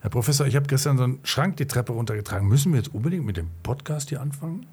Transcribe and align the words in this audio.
Herr 0.00 0.08
Professor, 0.08 0.46
ich 0.46 0.56
habe 0.56 0.66
gestern 0.66 0.96
so 0.96 1.04
einen 1.04 1.20
Schrank 1.24 1.58
die 1.58 1.66
Treppe 1.66 1.92
runtergetragen. 1.92 2.48
Müssen 2.48 2.72
wir 2.72 2.78
jetzt 2.78 2.94
unbedingt 2.94 3.26
mit 3.26 3.36
dem 3.36 3.50
Podcast 3.62 4.08
hier 4.08 4.22
anfangen? 4.22 4.64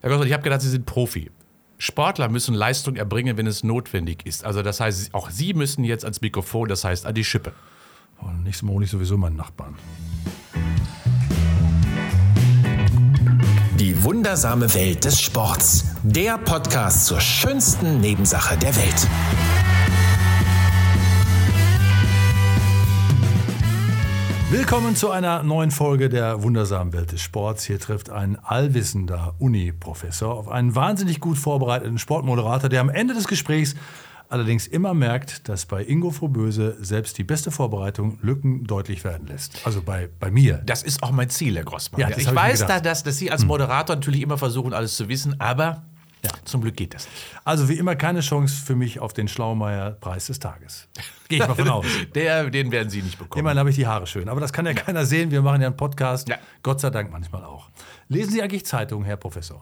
Herr 0.00 0.08
Goswald, 0.08 0.28
ich 0.28 0.32
habe 0.32 0.42
gedacht, 0.42 0.62
Sie 0.62 0.70
sind 0.70 0.86
Profi. 0.86 1.30
Sportler 1.76 2.28
müssen 2.28 2.54
Leistung 2.54 2.96
erbringen, 2.96 3.36
wenn 3.36 3.46
es 3.46 3.62
notwendig 3.62 4.26
ist. 4.26 4.44
Also 4.44 4.62
das 4.62 4.80
heißt, 4.80 5.12
auch 5.12 5.28
Sie 5.28 5.52
müssen 5.52 5.84
jetzt 5.84 6.04
ans 6.04 6.22
Mikrofon, 6.22 6.68
das 6.68 6.82
heißt 6.82 7.04
an 7.04 7.14
die 7.14 7.24
Schippe. 7.24 7.52
Oh, 8.22 8.30
nächstes 8.42 8.62
Mal 8.62 8.72
hole 8.72 8.84
ich 8.86 8.90
sowieso 8.90 9.18
meinen 9.18 9.36
Nachbarn. 9.36 9.74
Die 13.78 14.02
wundersame 14.02 14.72
Welt 14.74 15.04
des 15.04 15.20
Sports. 15.20 15.84
Der 16.02 16.38
Podcast 16.38 17.04
zur 17.06 17.20
schönsten 17.20 18.00
Nebensache 18.00 18.56
der 18.56 18.74
Welt. 18.74 19.06
Willkommen 24.50 24.96
zu 24.96 25.10
einer 25.10 25.42
neuen 25.42 25.70
Folge 25.70 26.08
der 26.08 26.42
wundersamen 26.42 26.94
Welt 26.94 27.12
des 27.12 27.20
Sports. 27.20 27.64
Hier 27.64 27.78
trifft 27.78 28.08
ein 28.08 28.38
allwissender 28.42 29.34
Uni-Professor 29.38 30.34
auf 30.34 30.48
einen 30.48 30.74
wahnsinnig 30.74 31.20
gut 31.20 31.36
vorbereiteten 31.36 31.98
Sportmoderator, 31.98 32.70
der 32.70 32.80
am 32.80 32.88
Ende 32.88 33.12
des 33.12 33.28
Gesprächs 33.28 33.74
allerdings 34.30 34.66
immer 34.66 34.94
merkt, 34.94 35.50
dass 35.50 35.66
bei 35.66 35.84
Ingo 35.84 36.12
Froböse 36.12 36.78
selbst 36.80 37.18
die 37.18 37.24
beste 37.24 37.50
Vorbereitung 37.50 38.18
Lücken 38.22 38.64
deutlich 38.64 39.04
werden 39.04 39.26
lässt. 39.26 39.60
Also 39.66 39.82
bei, 39.82 40.08
bei 40.18 40.30
mir. 40.30 40.62
Das 40.64 40.82
ist 40.82 41.02
auch 41.02 41.10
mein 41.10 41.28
Ziel, 41.28 41.54
Herr 41.54 41.64
Grossmann. 41.64 42.00
Ja, 42.00 42.08
ich 42.16 42.34
weiß. 42.34 42.62
Hm. 42.62 42.68
da, 42.68 42.80
dass, 42.80 43.02
dass 43.02 43.18
Sie 43.18 43.30
als 43.30 43.44
Moderator 43.44 43.96
natürlich 43.96 44.22
immer 44.22 44.38
versuchen, 44.38 44.72
alles 44.72 44.96
zu 44.96 45.10
wissen, 45.10 45.38
aber 45.42 45.82
zum 46.44 46.60
Glück 46.62 46.76
geht 46.76 46.94
das. 46.94 47.08
Also 47.44 47.68
wie 47.68 47.74
immer 47.74 47.94
keine 47.96 48.20
Chance 48.20 48.56
für 48.64 48.74
mich 48.76 49.00
auf 49.00 49.12
den 49.12 49.28
Schlaumeier-Preis 49.28 50.26
des 50.26 50.38
Tages. 50.38 50.88
Gehe 51.28 51.40
ich 51.42 51.48
mal 51.48 51.54
von 51.54 51.68
aus. 51.68 51.86
Der, 52.14 52.48
den 52.50 52.70
werden 52.72 52.88
Sie 52.90 53.02
nicht 53.02 53.18
bekommen. 53.18 53.40
Immerhin 53.40 53.58
habe 53.58 53.70
ich 53.70 53.76
die 53.76 53.86
Haare 53.86 54.06
schön. 54.06 54.28
Aber 54.28 54.40
das 54.40 54.52
kann 54.52 54.64
ja 54.66 54.72
keiner 54.72 55.04
sehen. 55.06 55.30
Wir 55.30 55.42
machen 55.42 55.60
ja 55.60 55.68
einen 55.68 55.76
Podcast. 55.76 56.28
Ja. 56.28 56.36
Gott 56.62 56.80
sei 56.80 56.90
Dank 56.90 57.10
manchmal 57.12 57.44
auch. 57.44 57.68
Lesen 58.10 58.32
Sie 58.32 58.40
eigentlich 58.42 58.64
Zeitungen, 58.64 59.04
Herr 59.04 59.18
Professor? 59.18 59.60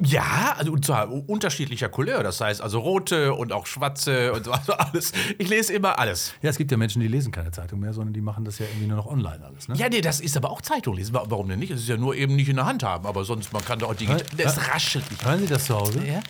Ja, 0.00 0.54
also 0.56 0.70
und 0.72 0.84
zwar 0.84 1.10
unterschiedlicher 1.10 1.88
Couleur. 1.88 2.22
Das 2.22 2.40
heißt 2.40 2.60
also 2.62 2.78
rote 2.78 3.34
und 3.34 3.52
auch 3.52 3.66
schwarze 3.66 4.32
und 4.32 4.44
so 4.44 4.52
also 4.52 4.72
alles. 4.74 5.12
Ich 5.38 5.48
lese 5.48 5.72
immer 5.72 5.98
alles. 5.98 6.32
Ja, 6.40 6.50
es 6.50 6.56
gibt 6.58 6.70
ja 6.70 6.76
Menschen, 6.76 7.00
die 7.00 7.08
lesen 7.08 7.32
keine 7.32 7.50
Zeitung 7.50 7.80
mehr, 7.80 7.92
sondern 7.92 8.14
die 8.14 8.20
machen 8.20 8.44
das 8.44 8.60
ja 8.60 8.66
irgendwie 8.66 8.86
nur 8.86 8.96
noch 8.98 9.06
online 9.06 9.44
alles. 9.44 9.66
Ne? 9.66 9.74
Ja, 9.76 9.88
nee, 9.88 10.00
das 10.00 10.20
ist 10.20 10.36
aber 10.36 10.50
auch 10.50 10.60
Zeitung 10.62 10.94
lesen. 10.94 11.12
Wa- 11.14 11.24
Warum 11.28 11.48
denn 11.48 11.58
nicht? 11.58 11.72
Es 11.72 11.80
ist 11.80 11.88
ja 11.88 11.96
nur 11.96 12.14
eben 12.14 12.36
nicht 12.36 12.48
in 12.48 12.56
der 12.56 12.66
Hand 12.66 12.84
haben, 12.84 13.04
aber 13.06 13.24
sonst, 13.24 13.52
man 13.52 13.64
kann 13.64 13.80
da 13.80 13.86
auch 13.86 13.94
digital. 13.94 14.22
Ja. 14.36 14.44
Es 14.44 14.68
raschelt 14.72 15.10
nicht. 15.10 15.24
Hören 15.24 15.40
Sie 15.40 15.46
das 15.46 15.64
zu 15.64 15.74
Hause? 15.74 15.97
Ja? 16.06 16.20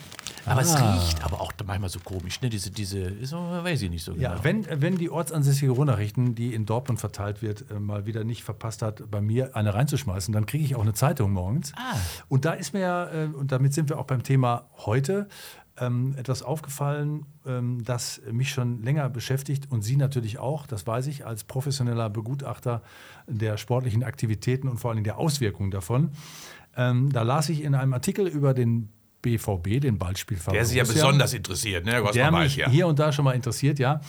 Aber 0.47 0.63
es 0.63 0.75
Ah. 0.75 0.95
riecht 0.95 1.25
aber 1.25 1.41
auch 1.41 1.53
manchmal 1.67 1.91
so 1.91 2.01
komisch, 2.01 2.41
ne? 2.41 2.49
Diese, 2.49 2.71
diese, 2.71 3.13
so, 3.27 3.37
weiß 3.37 3.83
ich 3.83 3.91
nicht 3.91 4.05
so 4.05 4.15
genau. 4.15 4.23
Ja, 4.35 4.45
wenn, 4.45 4.67
wenn 4.81 4.97
die 4.97 5.11
ortsansässige 5.11 5.73
Ruhrnachrichten, 5.73 6.35
die 6.35 6.55
in 6.55 6.65
Dortmund 6.65 7.01
verteilt 7.01 7.43
wird, 7.43 7.71
äh, 7.71 7.79
mal 7.79 8.07
wieder 8.07 8.25
nicht 8.25 8.45
verpasst 8.45 8.81
hat, 8.83 9.11
bei 9.11 9.21
mir 9.21 9.55
eine 9.57 9.75
reinzuschmeißen, 9.75 10.33
dann 10.33 10.47
kriege 10.47 10.65
ich 10.65 10.75
auch 10.75 10.83
eine 10.83 10.95
Zeitung 10.95 11.33
morgens. 11.33 11.73
Ah. 11.77 11.97
Und 12.29 12.45
da 12.45 12.53
ist 12.53 12.73
mir, 12.73 12.81
ja, 12.81 13.11
äh, 13.11 13.27
und 13.27 13.53
damit 13.53 13.75
sind 13.75 13.89
wir 13.91 13.99
auch 13.99 14.05
beim 14.07 14.23
Thema 14.23 14.69
heute, 14.87 15.29
ähm, 15.81 16.15
etwas 16.17 16.43
aufgefallen, 16.43 17.27
ähm, 17.47 17.85
das 17.85 18.21
mich 18.33 18.51
schon 18.51 18.83
länger 18.83 19.09
beschäftigt 19.11 19.71
und 19.71 19.83
Sie 19.83 19.97
natürlich 19.97 20.39
auch, 20.39 20.67
das 20.67 20.87
weiß 20.87 21.07
ich, 21.07 21.25
als 21.27 21.45
professioneller 21.45 22.11
Begutachter 22.11 22.83
der 23.27 23.59
sportlichen 23.59 24.03
Aktivitäten 24.03 24.69
und 24.69 24.79
vor 24.79 24.91
allem 24.91 25.05
der 25.05 25.19
Auswirkungen 25.19 25.71
davon. 25.71 26.11
Ähm, 26.77 27.13
da 27.13 27.23
las 27.23 27.49
ich 27.49 27.63
in 27.63 27.75
einem 27.75 27.93
Artikel 27.93 28.27
über 28.27 28.55
den 28.55 28.89
BVB, 29.23 29.81
den 29.81 29.99
Ballspielverein. 29.99 30.55
der 30.55 30.63
ist 30.63 30.75
ja 30.75 30.85
besonders 30.85 31.35
interessiert, 31.35 31.85
ne? 31.85 32.03
Was 32.03 32.13
der 32.13 32.31
man 32.31 32.43
weiß, 32.43 32.57
ja. 32.57 32.71
hier 32.71 32.87
und 32.87 32.99
da 32.99 33.13
schon 33.13 33.25
mal 33.25 33.33
interessiert, 33.33 33.79
ja, 33.79 34.01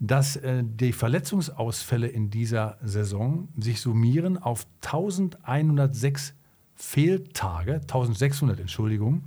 dass 0.00 0.36
äh, 0.36 0.62
die 0.64 0.92
Verletzungsausfälle 0.92 2.08
in 2.08 2.30
dieser 2.30 2.78
Saison 2.82 3.48
sich 3.58 3.80
summieren 3.80 4.38
auf 4.38 4.66
1106 4.84 6.34
Fehltage, 6.74 7.74
1600 7.74 8.58
Entschuldigung. 8.58 9.22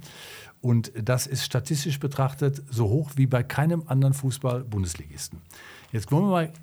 Und 0.61 0.91
das 1.00 1.28
ist 1.28 1.45
statistisch 1.45 2.00
betrachtet 2.00 2.62
so 2.69 2.90
hoch 2.90 3.12
wie 3.16 3.28
bei 3.28 3.44
keinem 3.44 3.84
anderen 3.85 4.13
Fußball-Bundesligisten. 4.13 5.41
Jetzt 5.91 6.12
wollen 6.12 6.25
wir 6.25 6.31
mal 6.31 6.53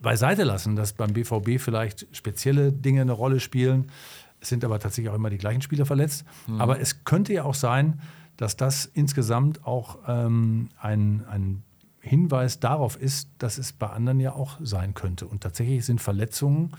beiseite 0.00 0.44
lassen, 0.44 0.76
dass 0.76 0.92
beim 0.92 1.12
BVB 1.12 1.58
vielleicht 1.58 2.06
spezielle 2.12 2.72
Dinge 2.72 3.00
eine 3.00 3.12
Rolle 3.12 3.40
spielen. 3.40 3.90
Es 4.40 4.48
sind 4.48 4.64
aber 4.64 4.78
tatsächlich 4.78 5.10
auch 5.10 5.16
immer 5.16 5.30
die 5.30 5.38
gleichen 5.38 5.62
Spieler 5.62 5.86
verletzt. 5.86 6.24
Aber 6.58 6.80
es 6.80 7.04
könnte 7.04 7.32
ja 7.32 7.44
auch 7.44 7.54
sein, 7.54 8.00
dass 8.36 8.56
das 8.56 8.86
insgesamt 8.86 9.66
auch 9.66 9.98
ähm, 10.08 10.70
ein, 10.80 11.24
ein 11.26 11.62
Hinweis 12.00 12.58
darauf 12.60 12.96
ist, 12.98 13.28
dass 13.36 13.58
es 13.58 13.74
bei 13.74 13.88
anderen 13.88 14.20
ja 14.20 14.32
auch 14.32 14.56
sein 14.62 14.94
könnte. 14.94 15.26
Und 15.26 15.42
tatsächlich 15.42 15.84
sind 15.84 16.00
Verletzungen 16.00 16.72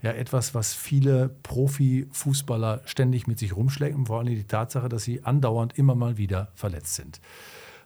ja 0.00 0.12
etwas, 0.12 0.54
was 0.54 0.74
viele 0.74 1.28
Profifußballer 1.42 2.82
ständig 2.84 3.26
mit 3.26 3.40
sich 3.40 3.56
rumschlägt. 3.56 3.96
Und 3.96 4.06
vor 4.06 4.20
allem 4.20 4.28
die 4.28 4.44
Tatsache, 4.44 4.88
dass 4.88 5.02
sie 5.02 5.24
andauernd 5.24 5.76
immer 5.76 5.96
mal 5.96 6.16
wieder 6.16 6.52
verletzt 6.54 6.94
sind. 6.94 7.20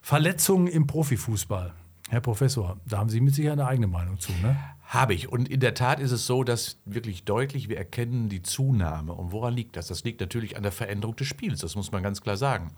Verletzungen 0.03 0.66
im 0.66 0.87
Profifußball. 0.87 1.72
Herr 2.10 2.20
Professor, 2.20 2.76
da 2.84 2.99
haben 2.99 3.09
Sie 3.09 3.22
mit 3.22 3.34
Sicherheit 3.34 3.59
eine 3.59 3.66
eigene 3.66 3.87
Meinung 3.87 4.19
zu, 4.19 4.32
ne? 4.43 4.54
Habe 4.93 5.15
ich. 5.15 5.33
Und 5.33 5.49
in 5.49 5.61
der 5.61 5.73
Tat 5.73 6.01
ist 6.01 6.13
es 6.13 6.27
so, 6.27 6.45
dass 6.45 6.77
wirklich 6.85 7.25
deutlich, 7.25 7.71
wir 7.71 7.79
erkennen 7.79 8.29
die 8.29 8.43
Zunahme. 8.43 9.15
Und 9.15 9.33
woran 9.33 9.55
liegt 9.55 9.77
das? 9.77 9.87
Das 9.87 10.05
liegt 10.05 10.21
natürlich 10.21 10.59
an 10.59 10.63
der 10.63 10.71
Veränderung 10.71 11.17
des 11.17 11.29
Spiels, 11.29 11.61
das 11.61 11.77
muss 11.77 11.93
man 11.93 12.03
ganz 12.03 12.21
klar 12.21 12.37
sagen. 12.37 12.73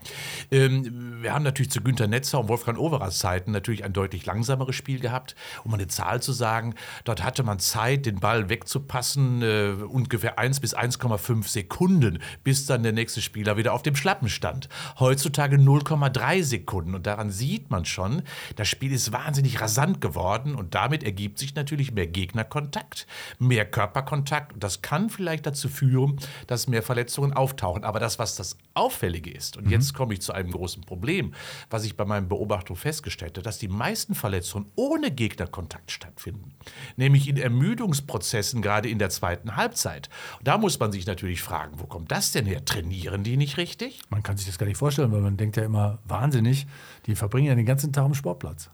Ähm, 0.53 1.21
wir 1.23 1.35
haben 1.35 1.43
natürlich 1.43 1.73
zu 1.73 1.81
Günter 1.81 2.07
Netzer 2.07 2.39
und 2.39 2.47
Wolfgang 2.47 2.79
Overers 2.79 3.19
Zeiten 3.19 3.51
natürlich 3.51 3.83
ein 3.83 3.93
deutlich 3.93 4.27
langsameres 4.27 4.77
Spiel 4.77 5.01
gehabt. 5.01 5.35
Um 5.65 5.75
eine 5.75 5.89
Zahl 5.89 6.23
zu 6.23 6.31
sagen, 6.31 6.77
dort 7.03 7.25
hatte 7.25 7.43
man 7.43 7.59
Zeit, 7.59 8.07
den 8.07 8.21
Ball 8.21 8.49
wegzupassen, 8.49 9.43
äh, 9.43 9.73
ungefähr 9.83 10.39
1 10.39 10.61
bis 10.61 10.73
1,5 10.73 11.49
Sekunden, 11.49 12.21
bis 12.45 12.65
dann 12.67 12.85
der 12.85 12.93
nächste 12.93 13.23
Spieler 13.23 13.57
wieder 13.57 13.73
auf 13.73 13.83
dem 13.83 13.97
Schlappen 13.97 14.29
stand. 14.29 14.69
Heutzutage 15.01 15.57
0,3 15.57 16.45
Sekunden. 16.45 16.95
Und 16.95 17.09
daran 17.09 17.33
sieht 17.33 17.73
man 17.73 17.85
schon, 17.85 18.23
das 18.55 18.69
Spiel 18.69 18.93
ist 18.93 19.11
wahnsinnig 19.11 19.61
rasant 19.61 20.01
geworden 20.01 20.55
und 20.55 20.77
damit 20.77 21.03
ergibt 21.03 21.41
sich 21.41 21.57
natürlich 21.57 21.91
mehr 21.91 22.04
Gegnerkontakt, 22.07 23.07
mehr 23.39 23.65
Körperkontakt 23.65 24.55
das 24.57 24.83
kann 24.83 25.11
vielleicht 25.11 25.47
dazu 25.47 25.69
führen, 25.69 26.19
dass 26.47 26.69
mehr 26.69 26.83
Verletzungen 26.83 27.33
auftauchen. 27.33 27.85
Aber 27.85 28.01
das, 28.01 28.19
was 28.19 28.37
das 28.37 28.57
Auffällige 28.75 29.31
ist, 29.31 29.57
und 29.57 29.71
jetzt 29.71 29.95
komme 29.95 30.15
ich 30.15 30.23
zu 30.23 30.33
einem 30.33 30.51
großen 30.51 30.83
Problem, 30.83 31.35
was 31.71 31.85
ich 31.85 31.97
bei 31.97 32.05
meinen 32.05 32.29
Beobachtungen 32.29 32.79
festgestellt 32.79 33.37
habe, 33.37 33.43
dass 33.43 33.59
die 33.59 33.69
meisten 33.69 34.15
Verletzungen 34.15 34.67
ohne 34.75 35.11
Gegnerkontakt 35.11 35.91
stattfinden, 35.91 36.53
nämlich 36.97 37.29
in 37.29 37.37
Ermüdungsprozessen, 37.37 38.63
gerade 38.63 38.89
in 38.89 38.99
der 38.99 39.11
zweiten 39.11 39.57
Halbzeit. 39.57 40.09
Und 40.39 40.49
da 40.49 40.59
muss 40.59 40.79
man 40.79 40.93
sich 40.93 41.07
natürlich 41.07 41.43
fragen, 41.43 41.79
wo 41.79 41.85
kommt 41.85 42.11
das 42.11 42.33
denn 42.33 42.47
her? 42.47 42.65
Trainieren 42.65 43.23
die 43.23 43.37
nicht 43.37 43.57
richtig? 43.57 44.01
Man 44.11 44.23
kann 44.23 44.37
sich 44.37 44.47
das 44.47 44.59
gar 44.59 44.67
nicht 44.67 44.79
vorstellen, 44.79 45.13
weil 45.13 45.21
man 45.21 45.37
denkt 45.37 45.57
ja 45.57 45.65
immer 45.65 45.99
wahnsinnig, 46.05 46.67
die 47.07 47.15
verbringen 47.15 47.49
ja 47.49 47.55
den 47.55 47.67
ganzen 47.67 47.93
Tag 47.93 48.05
am 48.05 48.15
Sportplatz. 48.15 48.71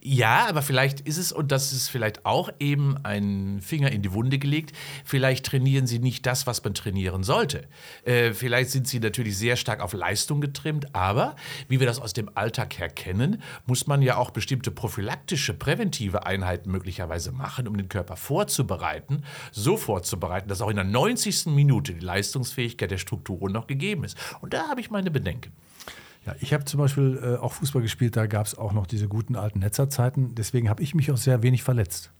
Ja, 0.00 0.46
aber 0.48 0.62
vielleicht 0.62 1.00
ist 1.00 1.18
es, 1.18 1.32
und 1.32 1.52
das 1.52 1.72
ist 1.72 1.88
vielleicht 1.88 2.24
auch 2.24 2.50
eben 2.58 2.96
ein 3.04 3.60
Finger 3.60 3.92
in 3.92 4.02
die 4.02 4.12
Wunde 4.12 4.38
gelegt, 4.38 4.74
vielleicht 5.04 5.46
trainieren 5.46 5.86
sie 5.86 5.98
nicht 5.98 6.24
das, 6.26 6.46
was 6.46 6.62
man 6.64 6.74
trainieren 6.74 7.22
sollte. 7.22 7.68
Äh, 8.04 8.32
vielleicht 8.32 8.70
sind 8.70 8.88
sie 8.88 9.00
natürlich 9.00 9.36
sehr 9.36 9.56
stark 9.56 9.80
auf 9.80 9.92
Leistung 9.92 10.40
getrimmt, 10.40 10.94
aber 10.94 11.36
wie 11.68 11.80
wir 11.80 11.86
das 11.86 12.00
aus 12.00 12.12
dem 12.12 12.30
Alltag 12.34 12.78
her 12.78 12.88
kennen, 12.88 13.42
muss 13.66 13.86
man 13.86 14.02
ja 14.02 14.16
auch 14.16 14.30
bestimmte 14.30 14.70
prophylaktische, 14.70 15.54
präventive 15.54 16.26
Einheiten 16.26 16.70
möglicherweise 16.70 17.32
machen, 17.32 17.68
um 17.68 17.76
den 17.76 17.88
Körper 17.88 18.16
vorzubereiten, 18.16 19.22
so 19.52 19.76
vorzubereiten, 19.76 20.48
dass 20.48 20.62
auch 20.62 20.70
in 20.70 20.76
der 20.76 20.84
90. 20.84 21.46
Minute 21.46 21.94
die 21.94 22.00
Leistungsfähigkeit 22.04 22.90
der 22.90 22.98
Strukturen 22.98 23.52
noch 23.52 23.66
gegeben 23.66 24.04
ist. 24.04 24.16
Und 24.40 24.54
da 24.54 24.68
habe 24.68 24.80
ich 24.80 24.90
meine 24.90 25.10
Bedenken. 25.10 25.52
Ja, 26.26 26.34
ich 26.40 26.54
habe 26.54 26.64
zum 26.64 26.78
Beispiel 26.78 27.20
äh, 27.22 27.36
auch 27.36 27.52
Fußball 27.52 27.82
gespielt, 27.82 28.16
da 28.16 28.26
gab 28.26 28.46
es 28.46 28.56
auch 28.56 28.72
noch 28.72 28.86
diese 28.86 29.08
guten 29.08 29.36
alten 29.36 29.58
Netzerzeiten. 29.58 30.34
Deswegen 30.34 30.68
habe 30.68 30.82
ich 30.82 30.94
mich 30.94 31.12
auch 31.12 31.16
sehr 31.16 31.42
wenig 31.42 31.62
verletzt. 31.62 32.12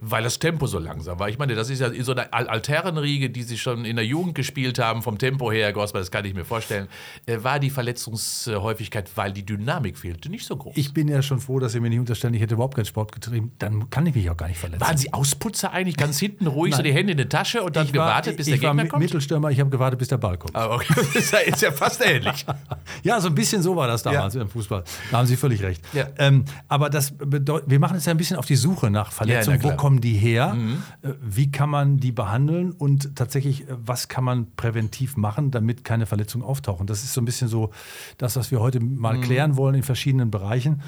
Weil 0.00 0.24
das 0.24 0.38
Tempo 0.38 0.66
so 0.66 0.78
langsam 0.78 1.18
war. 1.18 1.28
Ich 1.28 1.38
meine, 1.38 1.54
das 1.54 1.70
ist 1.70 1.80
ja 1.80 1.90
so 2.02 2.12
eine 2.12 2.32
Al 2.32 2.48
Altherrenriege, 2.48 3.30
die 3.30 3.42
sie 3.44 3.56
schon 3.58 3.84
in 3.84 3.96
der 3.96 4.04
Jugend 4.04 4.34
gespielt 4.34 4.78
haben, 4.78 5.02
vom 5.02 5.18
Tempo 5.18 5.50
her, 5.52 5.72
Gosper, 5.72 5.98
das 6.00 6.10
kann 6.10 6.24
ich 6.24 6.34
mir 6.34 6.44
vorstellen, 6.44 6.88
äh, 7.26 7.38
war 7.42 7.58
die 7.60 7.70
Verletzungshäufigkeit, 7.70 9.10
weil 9.16 9.32
die 9.32 9.44
Dynamik 9.44 9.98
fehlte, 9.98 10.28
nicht 10.28 10.46
so 10.46 10.56
groß. 10.56 10.72
Ich 10.76 10.92
bin 10.92 11.08
ja 11.08 11.22
schon 11.22 11.40
froh, 11.40 11.58
dass 11.60 11.72
Sie 11.72 11.80
mir 11.80 11.90
nicht 11.90 12.00
unterstellen, 12.00 12.34
ich 12.34 12.40
hätte 12.42 12.54
überhaupt 12.54 12.74
keinen 12.76 12.84
Sport 12.84 13.12
getrieben. 13.12 13.52
Dann 13.58 13.90
kann 13.90 14.06
ich 14.06 14.14
mich 14.14 14.28
auch 14.30 14.36
gar 14.36 14.48
nicht 14.48 14.58
verletzen. 14.58 14.80
Waren 14.84 14.96
Sie 14.96 15.12
Ausputzer 15.12 15.72
eigentlich, 15.72 15.96
ganz 15.96 16.18
hinten 16.18 16.46
ruhig, 16.46 16.74
so 16.74 16.82
die 16.82 16.92
Hände 16.92 17.12
in 17.12 17.18
die 17.18 17.26
Tasche 17.28 17.62
und 17.62 17.76
dann 17.76 17.86
ich 17.86 17.94
war, 17.94 18.08
gewartet, 18.08 18.36
bis 18.36 18.46
ich 18.48 18.60
der 18.60 18.68
war 18.68 18.74
Gegner 18.74 18.88
kommt? 18.90 19.02
Mittelstürmer, 19.02 19.50
ich 19.50 19.60
habe 19.60 19.70
gewartet, 19.70 19.98
bis 19.98 20.08
der 20.08 20.18
Ball 20.18 20.36
kommt. 20.38 20.54
Ah, 20.56 20.74
okay. 20.74 20.92
Das 21.14 21.32
ist 21.32 21.32
ja- 21.62 21.68
ja 21.68 21.72
fast 21.72 22.04
ähnlich. 22.04 22.44
Ja, 23.02 23.20
so 23.20 23.28
ein 23.28 23.34
bisschen 23.34 23.62
so 23.62 23.76
war 23.76 23.86
das 23.86 24.02
damals 24.02 24.34
im 24.34 24.48
Fußball. 24.48 24.84
Da 25.10 25.18
haben 25.18 25.26
Sie 25.26 25.36
völlig 25.36 25.62
recht. 25.62 25.82
Ja. 25.92 26.06
Ähm, 26.18 26.44
aber 26.68 26.88
das 26.90 27.12
bedeutet, 27.12 27.68
wir 27.70 27.78
machen 27.78 27.96
es 27.96 28.04
ja 28.06 28.12
ein 28.12 28.16
bisschen 28.16 28.36
auf 28.36 28.46
die 28.46 28.56
Suche 28.56 28.90
nach 28.90 29.12
Verletzungen 29.12 29.43
Verletzungen, 29.44 29.72
wo 29.72 29.76
kommen 29.76 30.00
die 30.00 30.14
her? 30.14 30.56
Äh, 31.02 31.12
Wie 31.22 31.50
kann 31.50 31.70
man 31.70 31.98
die 31.98 32.12
behandeln 32.12 32.72
und 32.72 33.16
tatsächlich, 33.16 33.68
äh, 33.68 33.76
was 33.76 34.08
kann 34.08 34.24
man 34.24 34.54
präventiv 34.56 35.16
machen, 35.16 35.50
damit 35.50 35.84
keine 35.84 36.06
Verletzungen 36.06 36.44
auftauchen? 36.44 36.86
Das 36.86 37.04
ist 37.04 37.14
so 37.14 37.20
ein 37.20 37.24
bisschen 37.24 37.48
so 37.48 37.70
das, 38.18 38.36
was 38.36 38.50
wir 38.50 38.60
heute 38.60 38.80
mal 38.80 39.20
klären 39.20 39.56
wollen 39.56 39.74
in 39.74 39.82
verschiedenen 39.82 40.30
Bereichen. 40.30 40.82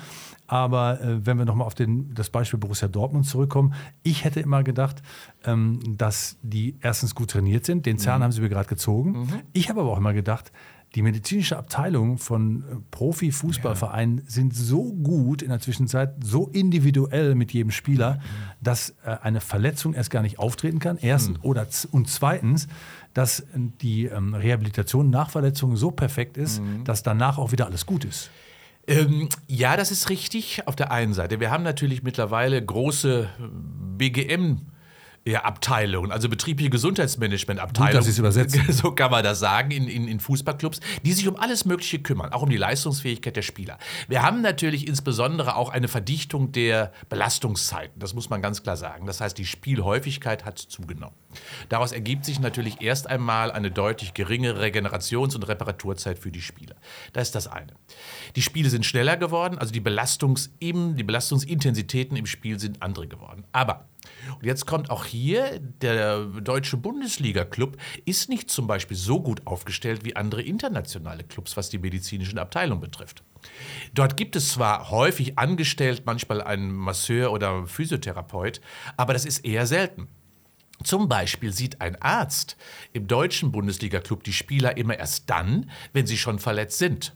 Aber 0.46 1.00
äh, 1.00 1.26
wenn 1.26 1.38
wir 1.38 1.44
nochmal 1.44 1.66
auf 1.66 1.74
den, 1.74 2.14
das 2.14 2.30
Beispiel 2.30 2.58
Borussia 2.58 2.88
Dortmund 2.88 3.26
zurückkommen, 3.26 3.74
ich 4.02 4.24
hätte 4.24 4.40
immer 4.40 4.62
gedacht, 4.62 5.02
ähm, 5.44 5.80
dass 5.96 6.36
die 6.42 6.76
erstens 6.80 7.14
gut 7.14 7.30
trainiert 7.30 7.66
sind. 7.66 7.86
Den 7.86 7.98
Zahn 7.98 8.22
haben 8.22 8.32
sie 8.32 8.40
mir 8.40 8.48
gerade 8.48 8.68
gezogen. 8.68 9.28
Ich 9.52 9.68
habe 9.68 9.80
aber 9.80 9.92
auch 9.92 9.98
immer 9.98 10.12
gedacht, 10.12 10.52
die 10.96 11.02
medizinische 11.02 11.58
Abteilung 11.58 12.16
von 12.16 12.62
äh, 12.62 12.76
Profi-Fußballvereinen 12.90 14.22
sind 14.26 14.56
so 14.56 14.94
gut 14.94 15.42
in 15.42 15.50
der 15.50 15.60
Zwischenzeit, 15.60 16.14
so 16.24 16.48
individuell 16.48 17.34
mit 17.34 17.52
jedem 17.52 17.70
Spieler, 17.70 18.18
dass 18.62 18.94
äh, 19.04 19.18
eine 19.22 19.42
Verletzung 19.42 19.92
erst 19.92 20.10
gar 20.10 20.22
nicht 20.22 20.38
auftreten 20.38 20.78
kann. 20.78 20.96
Erstens 20.96 21.38
oder 21.42 21.68
z- 21.68 21.92
und 21.92 22.08
zweitens, 22.08 22.66
dass 23.12 23.40
äh, 23.40 23.44
die 23.82 24.06
ähm, 24.06 24.32
Rehabilitation 24.32 25.10
nach 25.10 25.28
Verletzungen 25.28 25.76
so 25.76 25.90
perfekt 25.90 26.38
ist, 26.38 26.62
dass 26.84 27.02
danach 27.02 27.36
auch 27.36 27.52
wieder 27.52 27.66
alles 27.66 27.84
gut 27.84 28.06
ist. 28.06 28.30
Ähm, 28.86 29.28
ja, 29.48 29.76
das 29.76 29.90
ist 29.90 30.08
richtig 30.08 30.66
auf 30.66 30.76
der 30.76 30.92
einen 30.92 31.12
Seite. 31.12 31.40
Wir 31.40 31.50
haben 31.50 31.62
natürlich 31.64 32.04
mittlerweile 32.04 32.64
große 32.64 33.28
BGM. 33.98 34.62
Ja, 35.26 35.42
Abteilungen, 35.42 36.12
also 36.12 36.28
betriebliche 36.28 36.70
Gesundheitsmanagement-Abteilungen. 36.70 37.94
Gut, 37.94 37.98
dass 37.98 38.06
übersetzen. 38.18 38.62
So 38.72 38.92
kann 38.92 39.10
man 39.10 39.24
das 39.24 39.40
sagen 39.40 39.72
in, 39.72 39.88
in, 39.88 40.06
in 40.06 40.20
Fußballclubs, 40.20 40.78
die 41.02 41.12
sich 41.12 41.26
um 41.26 41.34
alles 41.34 41.64
Mögliche 41.64 41.98
kümmern, 41.98 42.32
auch 42.32 42.42
um 42.42 42.48
die 42.48 42.56
Leistungsfähigkeit 42.56 43.34
der 43.34 43.42
Spieler. 43.42 43.78
Wir 44.06 44.22
haben 44.22 44.40
natürlich 44.40 44.86
insbesondere 44.86 45.56
auch 45.56 45.70
eine 45.70 45.88
Verdichtung 45.88 46.52
der 46.52 46.92
Belastungszeiten, 47.08 47.98
das 47.98 48.14
muss 48.14 48.30
man 48.30 48.40
ganz 48.40 48.62
klar 48.62 48.76
sagen. 48.76 49.06
Das 49.06 49.20
heißt, 49.20 49.36
die 49.36 49.46
Spielhäufigkeit 49.46 50.44
hat 50.44 50.60
zugenommen. 50.60 51.16
Daraus 51.70 51.90
ergibt 51.90 52.24
sich 52.24 52.38
natürlich 52.38 52.80
erst 52.80 53.08
einmal 53.08 53.50
eine 53.50 53.72
deutlich 53.72 54.14
geringere 54.14 54.62
Regenerations- 54.62 55.34
und 55.34 55.48
Reparaturzeit 55.48 56.20
für 56.20 56.30
die 56.30 56.40
Spieler. 56.40 56.76
Das 57.12 57.28
ist 57.28 57.34
das 57.34 57.48
eine. 57.48 57.72
Die 58.36 58.42
Spiele 58.42 58.70
sind 58.70 58.86
schneller 58.86 59.16
geworden, 59.16 59.58
also 59.58 59.72
die, 59.72 59.80
Belastungs 59.80 60.50
die 60.60 61.02
Belastungsintensitäten 61.02 62.16
im 62.16 62.26
Spiel 62.26 62.60
sind 62.60 62.80
andere 62.80 63.08
geworden. 63.08 63.44
Aber 63.50 63.88
und 64.38 64.44
jetzt 64.44 64.66
kommt 64.66 64.90
auch 64.90 65.04
hier, 65.04 65.60
der 65.60 66.24
deutsche 66.24 66.76
Bundesliga-Club 66.76 67.76
ist 68.04 68.28
nicht 68.28 68.50
zum 68.50 68.66
Beispiel 68.66 68.96
so 68.96 69.20
gut 69.20 69.46
aufgestellt 69.46 70.04
wie 70.04 70.16
andere 70.16 70.42
internationale 70.42 71.24
Clubs, 71.24 71.56
was 71.56 71.68
die 71.68 71.78
medizinischen 71.78 72.38
Abteilungen 72.38 72.80
betrifft. 72.80 73.22
Dort 73.94 74.16
gibt 74.16 74.36
es 74.36 74.50
zwar 74.50 74.90
häufig 74.90 75.38
angestellt, 75.38 76.02
manchmal 76.06 76.42
einen 76.42 76.72
Masseur 76.72 77.32
oder 77.32 77.66
Physiotherapeut, 77.66 78.60
aber 78.96 79.12
das 79.12 79.24
ist 79.24 79.44
eher 79.44 79.66
selten. 79.66 80.08
Zum 80.84 81.08
Beispiel 81.08 81.52
sieht 81.52 81.80
ein 81.80 82.00
Arzt 82.02 82.56
im 82.92 83.06
deutschen 83.06 83.50
Bundesliga-Club 83.50 84.24
die 84.24 84.32
Spieler 84.32 84.76
immer 84.76 84.98
erst 84.98 85.30
dann, 85.30 85.70
wenn 85.92 86.06
sie 86.06 86.18
schon 86.18 86.38
verletzt 86.38 86.78
sind. 86.78 87.14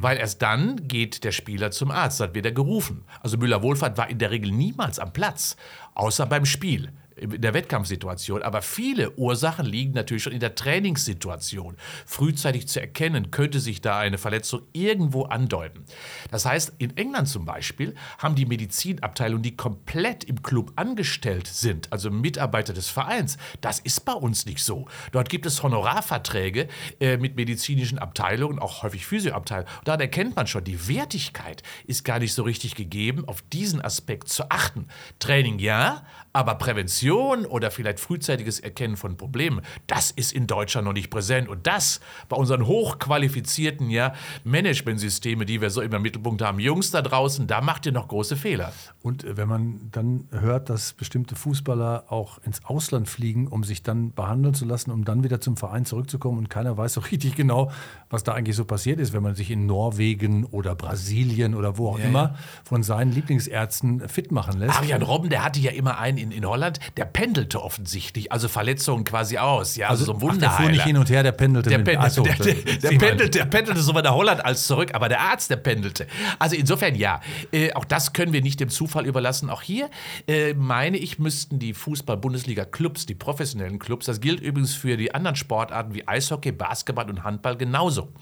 Weil 0.00 0.18
erst 0.18 0.42
dann 0.42 0.88
geht 0.88 1.24
der 1.24 1.32
Spieler 1.32 1.70
zum 1.70 1.90
Arzt, 1.90 2.20
dann 2.20 2.34
wird 2.34 2.44
er 2.44 2.52
gerufen. 2.52 3.04
Also 3.20 3.38
Müller-Wohlfahrt 3.38 3.96
war 3.96 4.10
in 4.10 4.18
der 4.18 4.30
Regel 4.30 4.50
niemals 4.52 4.98
am 4.98 5.12
Platz, 5.12 5.56
außer 5.94 6.26
beim 6.26 6.44
Spiel 6.44 6.92
in 7.20 7.40
der 7.40 7.54
Wettkampfsituation. 7.54 8.42
Aber 8.42 8.62
viele 8.62 9.16
Ursachen 9.16 9.66
liegen 9.66 9.92
natürlich 9.92 10.22
schon 10.22 10.32
in 10.32 10.40
der 10.40 10.54
Trainingssituation. 10.54 11.76
Frühzeitig 12.06 12.68
zu 12.68 12.80
erkennen, 12.80 13.30
könnte 13.30 13.60
sich 13.60 13.80
da 13.80 13.98
eine 13.98 14.18
Verletzung 14.18 14.62
irgendwo 14.72 15.24
andeuten. 15.24 15.84
Das 16.30 16.46
heißt, 16.46 16.74
in 16.78 16.96
England 16.96 17.28
zum 17.28 17.44
Beispiel 17.44 17.94
haben 18.18 18.34
die 18.34 18.46
Medizinabteilungen, 18.46 19.42
die 19.42 19.56
komplett 19.56 20.24
im 20.24 20.42
Club 20.42 20.72
angestellt 20.76 21.46
sind, 21.46 21.92
also 21.92 22.10
Mitarbeiter 22.10 22.72
des 22.72 22.88
Vereins, 22.88 23.36
das 23.60 23.80
ist 23.80 24.04
bei 24.04 24.12
uns 24.12 24.46
nicht 24.46 24.62
so. 24.64 24.86
Dort 25.12 25.28
gibt 25.28 25.46
es 25.46 25.62
Honorarverträge 25.62 26.68
äh, 27.00 27.16
mit 27.16 27.36
medizinischen 27.36 27.98
Abteilungen, 27.98 28.58
auch 28.58 28.82
häufig 28.82 29.06
Physioabteilungen. 29.06 29.70
Daran 29.84 30.00
erkennt 30.00 30.36
man 30.36 30.46
schon, 30.46 30.64
die 30.64 30.88
Wertigkeit 30.88 31.62
ist 31.86 32.04
gar 32.04 32.18
nicht 32.18 32.34
so 32.34 32.42
richtig 32.42 32.74
gegeben, 32.74 33.24
auf 33.26 33.42
diesen 33.42 33.80
Aspekt 33.80 34.28
zu 34.28 34.50
achten. 34.50 34.88
Training 35.18 35.58
ja, 35.58 36.04
aber 36.32 36.54
Prävention 36.54 37.09
oder 37.10 37.70
vielleicht 37.70 38.00
frühzeitiges 38.00 38.60
Erkennen 38.60 38.96
von 38.96 39.16
Problemen, 39.16 39.62
das 39.86 40.10
ist 40.10 40.32
in 40.32 40.46
Deutschland 40.46 40.86
noch 40.86 40.92
nicht 40.92 41.10
präsent. 41.10 41.48
Und 41.48 41.66
das 41.66 42.00
bei 42.28 42.36
unseren 42.36 42.66
hochqualifizierten 42.66 43.90
ja, 43.90 44.14
Managementsystemen, 44.44 45.46
die 45.46 45.60
wir 45.60 45.70
so 45.70 45.80
immer 45.80 45.96
im 45.96 46.02
Mittelpunkt 46.02 46.42
haben, 46.42 46.58
Jungs 46.60 46.90
da 46.90 47.02
draußen, 47.02 47.46
da 47.46 47.60
macht 47.60 47.86
ihr 47.86 47.92
noch 47.92 48.08
große 48.08 48.36
Fehler. 48.36 48.72
Und 49.02 49.24
äh, 49.24 49.36
wenn 49.36 49.48
man 49.48 49.88
dann 49.92 50.28
hört, 50.30 50.70
dass 50.70 50.92
bestimmte 50.92 51.34
Fußballer 51.36 52.04
auch 52.08 52.38
ins 52.44 52.64
Ausland 52.64 53.08
fliegen, 53.08 53.48
um 53.48 53.64
sich 53.64 53.82
dann 53.82 54.12
behandeln 54.12 54.54
zu 54.54 54.64
lassen, 54.64 54.90
um 54.90 55.04
dann 55.04 55.24
wieder 55.24 55.40
zum 55.40 55.56
Verein 55.56 55.84
zurückzukommen 55.84 56.38
und 56.38 56.50
keiner 56.50 56.76
weiß 56.76 56.94
so 56.94 57.00
richtig 57.12 57.34
genau, 57.34 57.70
was 58.08 58.24
da 58.24 58.32
eigentlich 58.32 58.56
so 58.56 58.64
passiert 58.64 59.00
ist, 59.00 59.12
wenn 59.12 59.22
man 59.22 59.34
sich 59.34 59.50
in 59.50 59.66
Norwegen 59.66 60.44
oder 60.44 60.74
Brasilien 60.74 61.54
oder 61.54 61.78
wo 61.78 61.88
auch 61.90 61.98
Ja, 61.98 62.04
immer 62.06 62.22
ja. 62.22 62.34
von 62.64 62.82
seinen 62.82 63.12
Lieblingsärzten 63.12 64.08
fit 64.08 64.32
machen 64.32 64.58
lässt. 64.58 64.76
Arjan 64.76 65.02
Robben, 65.02 65.30
der 65.30 65.44
hatte 65.44 65.60
ja 65.60 65.70
immer 65.70 65.98
einen 65.98 66.18
in, 66.18 66.30
in 66.30 66.46
Holland, 66.46 66.78
der 67.00 67.06
pendelte 67.06 67.62
offensichtlich, 67.62 68.30
also 68.30 68.46
Verletzungen 68.46 69.04
quasi 69.04 69.38
aus. 69.38 69.74
Ja, 69.76 69.88
also, 69.88 70.04
so 70.04 70.12
ein 70.12 70.32
ach, 70.32 70.36
der 70.36 70.50
fuhr 70.50 70.68
nicht 70.68 70.84
hin 70.84 70.98
und 70.98 71.08
her, 71.08 71.22
der 71.22 71.32
pendelte. 71.32 71.70
Der, 71.70 71.78
mit- 71.78 72.12
so, 72.12 72.22
der, 72.22 72.34
der, 72.34 72.54
der, 72.54 72.88
pendelte, 72.90 73.38
der 73.38 73.46
pendelte 73.46 73.80
sowohl 73.80 74.02
nach 74.02 74.12
Holland 74.12 74.44
als 74.44 74.66
zurück, 74.66 74.90
aber 74.92 75.08
der 75.08 75.22
Arzt, 75.22 75.48
der 75.48 75.56
pendelte. 75.56 76.06
Also 76.38 76.56
insofern 76.56 76.94
ja, 76.94 77.22
äh, 77.52 77.72
auch 77.72 77.86
das 77.86 78.12
können 78.12 78.34
wir 78.34 78.42
nicht 78.42 78.60
dem 78.60 78.68
Zufall 78.68 79.06
überlassen. 79.06 79.48
Auch 79.48 79.62
hier 79.62 79.88
äh, 80.28 80.52
meine 80.52 80.98
ich, 80.98 81.18
müssten 81.18 81.58
die 81.58 81.72
Fußball-Bundesliga-Clubs, 81.72 83.06
die 83.06 83.14
professionellen 83.14 83.78
Clubs, 83.78 84.04
das 84.04 84.20
gilt 84.20 84.40
übrigens 84.40 84.74
für 84.74 84.98
die 84.98 85.14
anderen 85.14 85.36
Sportarten 85.36 85.94
wie 85.94 86.06
Eishockey, 86.06 86.52
Basketball 86.52 87.08
und 87.08 87.24
Handball 87.24 87.56
genauso. 87.56 88.12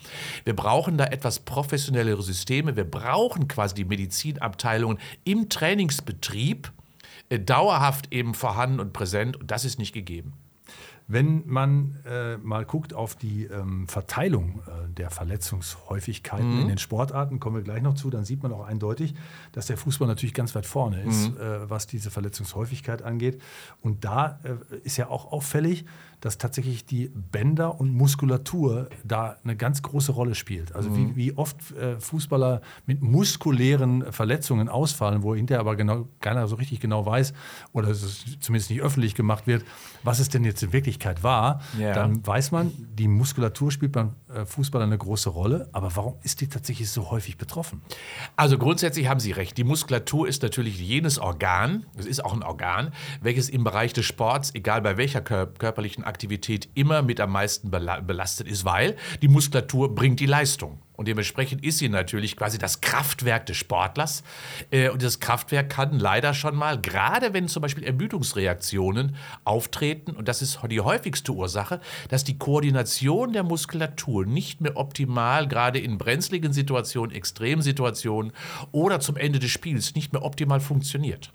Wir 0.45 0.55
brauchen 0.55 0.99
da 0.99 1.07
etwas 1.07 1.41
professionellere 1.41 2.23
Systeme. 2.23 2.77
Wir 2.77 2.89
brauchen 2.89 3.49
quasi 3.49 3.75
die 3.75 3.85
Medizinabteilungen 3.85 4.99
im 5.25 5.49
Trainingsbetrieb 5.49 6.71
dauerhaft 7.31 8.13
eben 8.13 8.35
vorhanden 8.35 8.81
und 8.81 8.93
präsent 8.93 9.37
und 9.37 9.51
das 9.51 9.65
ist 9.65 9.79
nicht 9.79 9.93
gegeben. 9.93 10.35
Wenn 11.11 11.43
man 11.47 11.97
äh, 12.05 12.37
mal 12.37 12.67
guckt 12.67 12.93
auf 12.93 13.17
die 13.17 13.45
ähm, 13.45 13.89
Verteilung 13.89 14.61
äh, 14.67 14.89
der 14.93 15.11
Verletzungshäufigkeiten 15.11 16.53
Mhm. 16.55 16.61
in 16.61 16.69
den 16.69 16.79
Sportarten, 16.79 17.41
kommen 17.41 17.57
wir 17.57 17.63
gleich 17.63 17.83
noch 17.83 17.95
zu, 17.95 18.11
dann 18.11 18.25
sieht 18.25 18.43
man 18.43 18.53
auch 18.53 18.67
eindeutig, 18.67 19.15
dass 19.53 19.67
der 19.67 19.77
Fußball 19.79 20.07
natürlich 20.07 20.35
ganz 20.35 20.55
weit 20.55 20.67
vorne 20.67 21.03
ist, 21.03 21.31
Mhm. 21.31 21.37
äh, 21.39 21.71
was 21.71 21.87
diese 21.87 22.11
Verletzungshäufigkeit 22.11 23.03
angeht. 23.03 23.41
Und 23.81 24.05
da 24.05 24.39
äh, 24.43 24.77
ist 24.85 24.97
ja 24.99 25.09
auch 25.09 25.33
auffällig, 25.33 25.87
dass 26.21 26.37
tatsächlich 26.37 26.85
die 26.85 27.11
Bänder 27.15 27.79
und 27.81 27.93
Muskulatur 27.95 28.89
da 29.05 29.37
eine 29.45 29.57
ganz 29.57 29.83
große 29.83 30.11
Rolle 30.13 30.35
spielt. 30.35 30.75
Also 30.75 30.91
Mhm. 30.91 30.97
wie, 30.97 31.17
wie 31.17 31.33
oft 31.37 31.57
äh, 31.77 31.99
Fußballer 32.01 32.61
mit 32.87 33.03
muskulären 33.03 34.13
Verletzungen 34.13 34.69
ausfallen, 34.69 35.23
wo 35.23 35.35
hinterher 35.35 35.61
aber 35.61 35.77
genau, 35.77 36.09
keiner 36.21 36.49
so 36.49 36.57
richtig 36.57 36.81
genau 36.81 37.07
weiß 37.07 37.33
oder 37.73 37.89
es 37.89 38.25
zumindest 38.41 38.71
nicht 38.71 38.83
öffentlich 38.83 39.15
gemacht 39.15 39.47
wird, 39.47 39.65
was 40.03 40.19
es 40.19 40.29
denn 40.29 40.45
jetzt 40.45 40.58
in 40.63 40.73
Wirklichkeit 40.73 41.23
war, 41.23 41.61
Ja. 41.79 41.93
dann 41.95 42.27
weiß 42.27 42.51
man, 42.51 42.73
die 42.95 43.09
Muskulatur 43.09 43.71
spielt 43.71 43.93
beim 43.93 44.15
äh, 44.33 44.45
Fußball 44.45 44.83
eine 44.83 44.99
große 44.99 45.31
Rolle. 45.31 45.69
Aber 45.73 45.95
warum 45.97 46.15
ist 46.23 46.41
die 46.41 46.49
tatsächlich 46.49 46.91
so 46.91 47.11
häufig 47.11 47.37
betroffen? 47.39 47.83
Also 48.37 48.59
grundsätzlich 48.59 49.09
haben 49.09 49.21
Sie 49.21 49.33
recht. 49.33 49.57
Die 49.57 49.65
Muskulatur 49.65 50.29
ist 50.29 50.43
natürlich 50.43 50.79
jenes 50.81 51.19
Organ, 51.19 51.87
es 51.97 52.07
ist 52.07 52.25
auch 52.25 52.33
ein 52.35 52.43
Organ, 52.43 52.93
welches 53.21 53.49
im 53.49 53.65
Bereich 53.65 53.93
des 53.93 54.05
Sports, 54.07 54.51
egal 54.55 54.83
bei 54.83 54.97
welcher 54.97 55.21
kör 55.21 55.47
körperlichen 55.47 56.05
Aktivität, 56.05 56.69
immer 56.75 57.03
mit 57.03 57.21
am 57.21 57.33
meisten 57.33 57.71
bela 57.71 58.01
belastet 58.01 58.47
ist, 58.49 58.65
weil 58.65 58.97
die 59.23 59.29
Muskulatur 59.29 59.95
bringt 59.95 60.21
die 60.21 60.27
Leistung. 60.27 60.81
Und 60.99 61.07
dementsprechend 61.07 61.65
ist 61.65 61.79
sie 61.79 61.89
natürlich 61.89 62.37
quasi 62.37 62.59
das 62.59 62.81
Kraftwerk 62.81 63.47
des 63.47 63.57
Sportlers. 63.57 64.25
Äh, 64.73 64.89
und 64.89 65.01
das 65.01 65.21
Kraftwerk 65.21 65.71
kann 65.71 65.97
leider 66.01 66.35
schon 66.35 66.57
mal, 66.57 66.81
gerade 66.81 67.33
wenn 67.33 67.47
zum 67.47 67.63
Beispiel 67.63 67.85
Ermüdungsreaktionen 67.85 69.15
auftreten, 69.45 70.11
und 70.11 70.27
das 70.27 70.43
ist 70.43 70.59
die 70.69 70.81
häufigste 70.81 71.31
Ursache, 71.31 71.81
dass 72.09 72.25
die 72.25 72.37
Koordination 72.37 73.33
der 73.33 73.45
Muskulatur 73.45 74.27
nicht 74.27 74.61
mehr 74.61 74.77
optimal, 74.77 75.47
gerade 75.47 75.79
in 75.79 75.99
brenzligen 75.99 76.53
Situationen, 76.53 77.15
Extremsituationen 77.15 78.33
oder 78.73 78.99
zum 78.99 79.17
Ende 79.17 79.39
des 79.39 79.53
Spiels 79.53 79.95
nicht 79.95 80.13
mehr 80.13 80.25
optimal 80.25 80.59
funktioniert. 80.59 81.33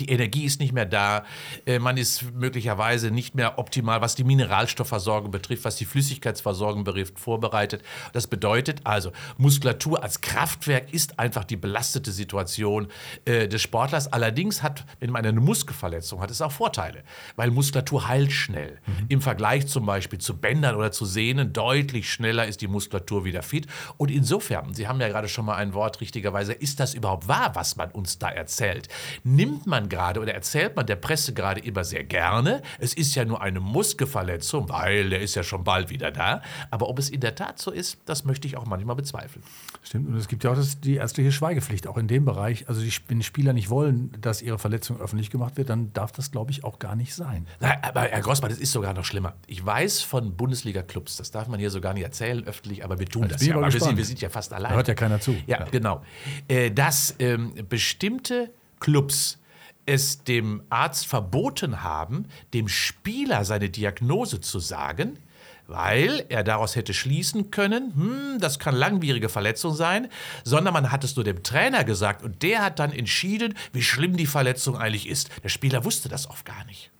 Die 0.00 0.08
Energie 0.08 0.44
ist 0.44 0.58
nicht 0.58 0.72
mehr 0.72 0.86
da. 0.86 1.24
Äh, 1.66 1.78
Man 1.78 1.96
ist 1.96 2.32
möglicherweise 2.32 3.10
nicht 3.10 3.34
mehr 3.34 3.58
optimal, 3.58 4.00
was 4.00 4.14
die 4.14 4.24
Mineralstoffversorgung 4.24 5.30
betrifft, 5.30 5.64
was 5.64 5.76
die 5.76 5.84
Flüssigkeitsversorgung 5.84 6.84
betrifft, 6.84 7.18
vorbereitet. 7.18 7.82
Das 8.12 8.26
bedeutet 8.26 8.80
also, 8.84 9.12
Muskulatur 9.36 10.02
als 10.02 10.20
Kraftwerk 10.20 10.92
ist 10.92 11.18
einfach 11.18 11.44
die 11.44 11.56
belastete 11.56 12.10
Situation 12.10 12.88
äh, 13.26 13.48
des 13.48 13.60
Sportlers. 13.60 14.12
Allerdings 14.12 14.62
hat, 14.62 14.84
wenn 15.00 15.10
man 15.10 15.26
eine 15.26 15.40
Muskelverletzung 15.40 16.20
hat, 16.20 16.30
es 16.30 16.40
auch 16.40 16.52
Vorteile, 16.52 17.04
weil 17.36 17.50
Muskulatur 17.50 18.08
heilt 18.08 18.32
schnell. 18.32 18.78
Im 19.08 19.20
Vergleich 19.20 19.66
zum 19.66 19.84
Beispiel 19.84 20.18
zu 20.18 20.36
Bändern 20.38 20.74
oder 20.74 20.90
zu 20.90 21.04
Sehnen 21.04 21.52
deutlich 21.52 22.10
schneller 22.10 22.46
ist 22.46 22.62
die 22.62 22.68
Muskulatur 22.68 23.24
wieder 23.24 23.42
fit. 23.42 23.66
Und 23.98 24.10
insofern, 24.10 24.72
Sie 24.74 24.88
haben 24.88 25.00
ja 25.00 25.08
gerade 25.08 25.28
schon 25.28 25.44
mal 25.44 25.56
ein 25.56 25.74
Wort 25.74 26.00
richtigerweise, 26.00 26.52
ist 26.52 26.80
das 26.80 26.94
überhaupt 26.94 27.28
wahr, 27.28 27.54
was 27.54 27.76
man 27.76 27.90
uns 27.90 28.18
da 28.18 28.30
erzählt? 28.30 28.88
Nimmt 29.22 29.66
man 29.66 29.81
man 29.82 29.88
gerade 29.88 30.20
oder 30.20 30.34
erzählt 30.34 30.76
man 30.76 30.86
der 30.86 30.96
Presse 30.96 31.34
gerade 31.34 31.60
immer 31.60 31.84
sehr 31.84 32.04
gerne, 32.04 32.62
es 32.78 32.94
ist 32.94 33.14
ja 33.14 33.24
nur 33.24 33.42
eine 33.42 33.60
Muskelverletzung, 33.60 34.68
weil 34.68 35.10
der 35.10 35.20
ist 35.20 35.34
ja 35.34 35.42
schon 35.42 35.64
bald 35.64 35.90
wieder 35.90 36.10
da. 36.10 36.42
Aber 36.70 36.88
ob 36.88 36.98
es 36.98 37.10
in 37.10 37.20
der 37.20 37.34
Tat 37.34 37.58
so 37.58 37.70
ist, 37.70 37.98
das 38.06 38.24
möchte 38.24 38.46
ich 38.46 38.56
auch 38.56 38.66
manchmal 38.66 38.96
bezweifeln. 38.96 39.44
Stimmt, 39.82 40.08
und 40.08 40.16
es 40.16 40.28
gibt 40.28 40.44
ja 40.44 40.50
auch 40.52 40.56
das, 40.56 40.80
die 40.80 40.96
ärztliche 40.96 41.32
Schweigepflicht, 41.32 41.86
auch 41.86 41.96
in 41.96 42.08
dem 42.08 42.24
Bereich. 42.24 42.68
Also 42.68 42.80
die, 42.80 42.92
wenn 43.08 43.22
Spieler 43.22 43.52
nicht 43.52 43.70
wollen, 43.70 44.12
dass 44.20 44.42
ihre 44.42 44.58
Verletzung 44.58 45.00
öffentlich 45.00 45.30
gemacht 45.30 45.56
wird, 45.56 45.70
dann 45.70 45.92
darf 45.92 46.12
das, 46.12 46.30
glaube 46.30 46.50
ich, 46.50 46.64
auch 46.64 46.78
gar 46.78 46.96
nicht 46.96 47.14
sein. 47.14 47.46
Na, 47.60 47.74
aber 47.82 48.02
Herr 48.02 48.20
Grossmann, 48.20 48.50
das 48.50 48.58
ist 48.58 48.72
sogar 48.72 48.94
noch 48.94 49.04
schlimmer. 49.04 49.34
Ich 49.46 49.64
weiß 49.64 50.02
von 50.02 50.36
Bundesliga-Clubs, 50.36 51.16
das 51.16 51.30
darf 51.30 51.48
man 51.48 51.58
hier 51.58 51.70
so 51.70 51.80
gar 51.80 51.94
nicht 51.94 52.04
erzählen 52.04 52.44
öffentlich, 52.44 52.84
aber 52.84 52.98
wir 52.98 53.06
tun 53.06 53.22
Jetzt 53.24 53.34
das 53.34 53.46
ja. 53.46 53.60
wir, 53.60 53.70
sind, 53.70 53.96
wir 53.96 54.04
sind 54.04 54.20
ja 54.20 54.28
fast 54.28 54.52
allein. 54.52 54.70
Da 54.70 54.76
hört 54.76 54.88
ja 54.88 54.94
keiner 54.94 55.20
zu. 55.20 55.36
Ja, 55.46 55.64
genau. 55.64 56.02
Äh, 56.48 56.70
dass 56.70 57.14
ähm, 57.18 57.52
bestimmte 57.68 58.50
Clubs 58.80 59.38
es 59.86 60.24
dem 60.24 60.62
Arzt 60.70 61.06
verboten 61.06 61.82
haben, 61.82 62.26
dem 62.54 62.68
Spieler 62.68 63.44
seine 63.44 63.70
Diagnose 63.70 64.40
zu 64.40 64.58
sagen, 64.58 65.18
weil 65.66 66.24
er 66.28 66.44
daraus 66.44 66.76
hätte 66.76 66.92
schließen 66.92 67.50
können, 67.50 67.94
hm, 67.94 68.38
das 68.40 68.58
kann 68.58 68.74
langwierige 68.74 69.28
Verletzung 69.28 69.74
sein, 69.74 70.08
sondern 70.44 70.74
man 70.74 70.92
hat 70.92 71.04
es 71.04 71.16
nur 71.16 71.24
dem 71.24 71.42
Trainer 71.42 71.84
gesagt 71.84 72.22
und 72.22 72.42
der 72.42 72.62
hat 72.62 72.78
dann 72.78 72.92
entschieden, 72.92 73.54
wie 73.72 73.82
schlimm 73.82 74.16
die 74.16 74.26
Verletzung 74.26 74.76
eigentlich 74.76 75.08
ist. 75.08 75.30
Der 75.42 75.48
Spieler 75.48 75.84
wusste 75.84 76.08
das 76.08 76.28
oft 76.28 76.44
gar 76.44 76.64
nicht. 76.66 76.90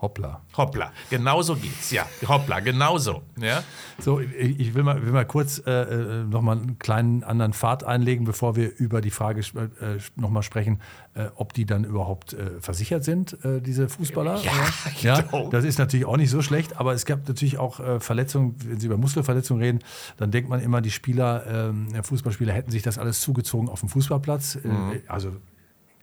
Hoppla. 0.00 0.42
Hoppla, 0.56 0.92
genauso 1.10 1.56
geht's, 1.56 1.90
ja. 1.90 2.06
Hoppla, 2.28 2.60
genauso. 2.60 3.22
Ja? 3.36 3.64
So, 3.98 4.20
ich 4.20 4.74
will 4.74 4.84
mal, 4.84 5.04
will 5.04 5.10
mal 5.10 5.26
kurz 5.26 5.60
äh, 5.66 5.70
äh, 5.72 6.24
nochmal 6.24 6.58
einen 6.58 6.78
kleinen 6.78 7.24
anderen 7.24 7.52
Pfad 7.52 7.82
einlegen, 7.82 8.24
bevor 8.24 8.54
wir 8.54 8.76
über 8.76 9.00
die 9.00 9.10
Frage 9.10 9.40
äh, 9.40 9.98
nochmal 10.14 10.44
sprechen, 10.44 10.80
äh, 11.14 11.26
ob 11.34 11.52
die 11.52 11.66
dann 11.66 11.82
überhaupt 11.82 12.32
äh, 12.32 12.60
versichert 12.60 13.02
sind, 13.02 13.44
äh, 13.44 13.60
diese 13.60 13.88
Fußballer. 13.88 14.40
Ja, 14.42 14.52
ja, 15.00 15.20
genau. 15.22 15.50
das 15.50 15.64
ist 15.64 15.78
natürlich 15.78 16.06
auch 16.06 16.16
nicht 16.16 16.30
so 16.30 16.42
schlecht, 16.42 16.78
aber 16.78 16.92
es 16.92 17.04
gab 17.04 17.26
natürlich 17.26 17.58
auch 17.58 17.80
äh, 17.80 17.98
Verletzungen, 17.98 18.54
wenn 18.64 18.78
Sie 18.78 18.86
über 18.86 18.98
Muskelverletzungen 18.98 19.60
reden, 19.60 19.80
dann 20.16 20.30
denkt 20.30 20.48
man 20.48 20.60
immer, 20.60 20.80
die 20.80 20.92
Spieler, 20.92 21.44
ähm, 21.70 21.88
Fußballspieler 22.04 22.52
hätten 22.52 22.70
sich 22.70 22.82
das 22.82 22.98
alles 22.98 23.20
zugezogen 23.20 23.68
auf 23.68 23.80
dem 23.80 23.88
Fußballplatz. 23.88 24.56
Äh, 24.56 25.02
also 25.08 25.32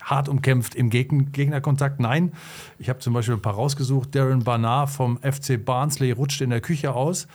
hart 0.05 0.29
umkämpft 0.29 0.75
im 0.75 0.89
Geg 0.89 1.33
Gegnerkontakt. 1.33 1.99
Nein, 1.99 2.31
ich 2.79 2.89
habe 2.89 2.99
zum 2.99 3.13
Beispiel 3.13 3.35
ein 3.35 3.41
paar 3.41 3.55
rausgesucht. 3.55 4.15
Darren 4.15 4.43
Barnard 4.43 4.89
vom 4.89 5.17
FC 5.17 5.63
Barnsley 5.63 6.11
rutscht 6.11 6.41
in 6.41 6.51
der 6.51 6.61
Küche 6.61 6.93
aus. 6.93 7.27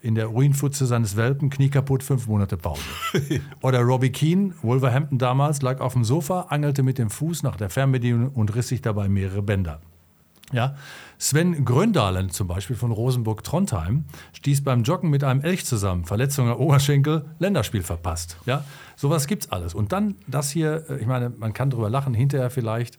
In 0.00 0.16
der 0.16 0.32
Urinpfütze 0.32 0.86
seines 0.86 1.16
Welpen, 1.16 1.48
Knie 1.48 1.68
kaputt, 1.68 2.02
fünf 2.02 2.26
Monate 2.26 2.56
Pause. 2.56 2.82
Oder 3.62 3.80
Robbie 3.82 4.10
Keane, 4.10 4.52
Wolverhampton 4.62 5.18
damals, 5.18 5.62
lag 5.62 5.80
auf 5.80 5.92
dem 5.92 6.02
Sofa, 6.02 6.46
angelte 6.48 6.82
mit 6.82 6.98
dem 6.98 7.08
Fuß 7.08 7.44
nach 7.44 7.54
der 7.54 7.70
Fernbedienung 7.70 8.30
und 8.30 8.52
riss 8.54 8.68
sich 8.68 8.82
dabei 8.82 9.08
mehrere 9.08 9.42
Bänder. 9.42 9.80
Ja. 10.52 10.76
Sven 11.18 11.64
Gröndalen 11.64 12.30
zum 12.30 12.48
Beispiel 12.48 12.76
von 12.76 12.90
Rosenburg-Trondheim 12.90 14.04
stieß 14.32 14.64
beim 14.64 14.82
Joggen 14.82 15.08
mit 15.08 15.24
einem 15.24 15.40
Elch 15.40 15.64
zusammen. 15.64 16.04
Verletzung 16.04 16.48
am 16.48 16.56
Oberschenkel, 16.56 17.24
Länderspiel 17.38 17.82
verpasst. 17.82 18.36
Ja. 18.44 18.64
Sowas 18.96 19.26
gibt's 19.26 19.50
alles. 19.50 19.74
Und 19.74 19.92
dann 19.92 20.16
das 20.26 20.50
hier, 20.50 20.84
äh, 20.88 20.96
ich 20.98 21.06
meine, 21.06 21.30
man 21.30 21.52
kann 21.52 21.70
drüber 21.70 21.90
lachen, 21.90 22.14
hinterher 22.14 22.50
vielleicht. 22.50 22.98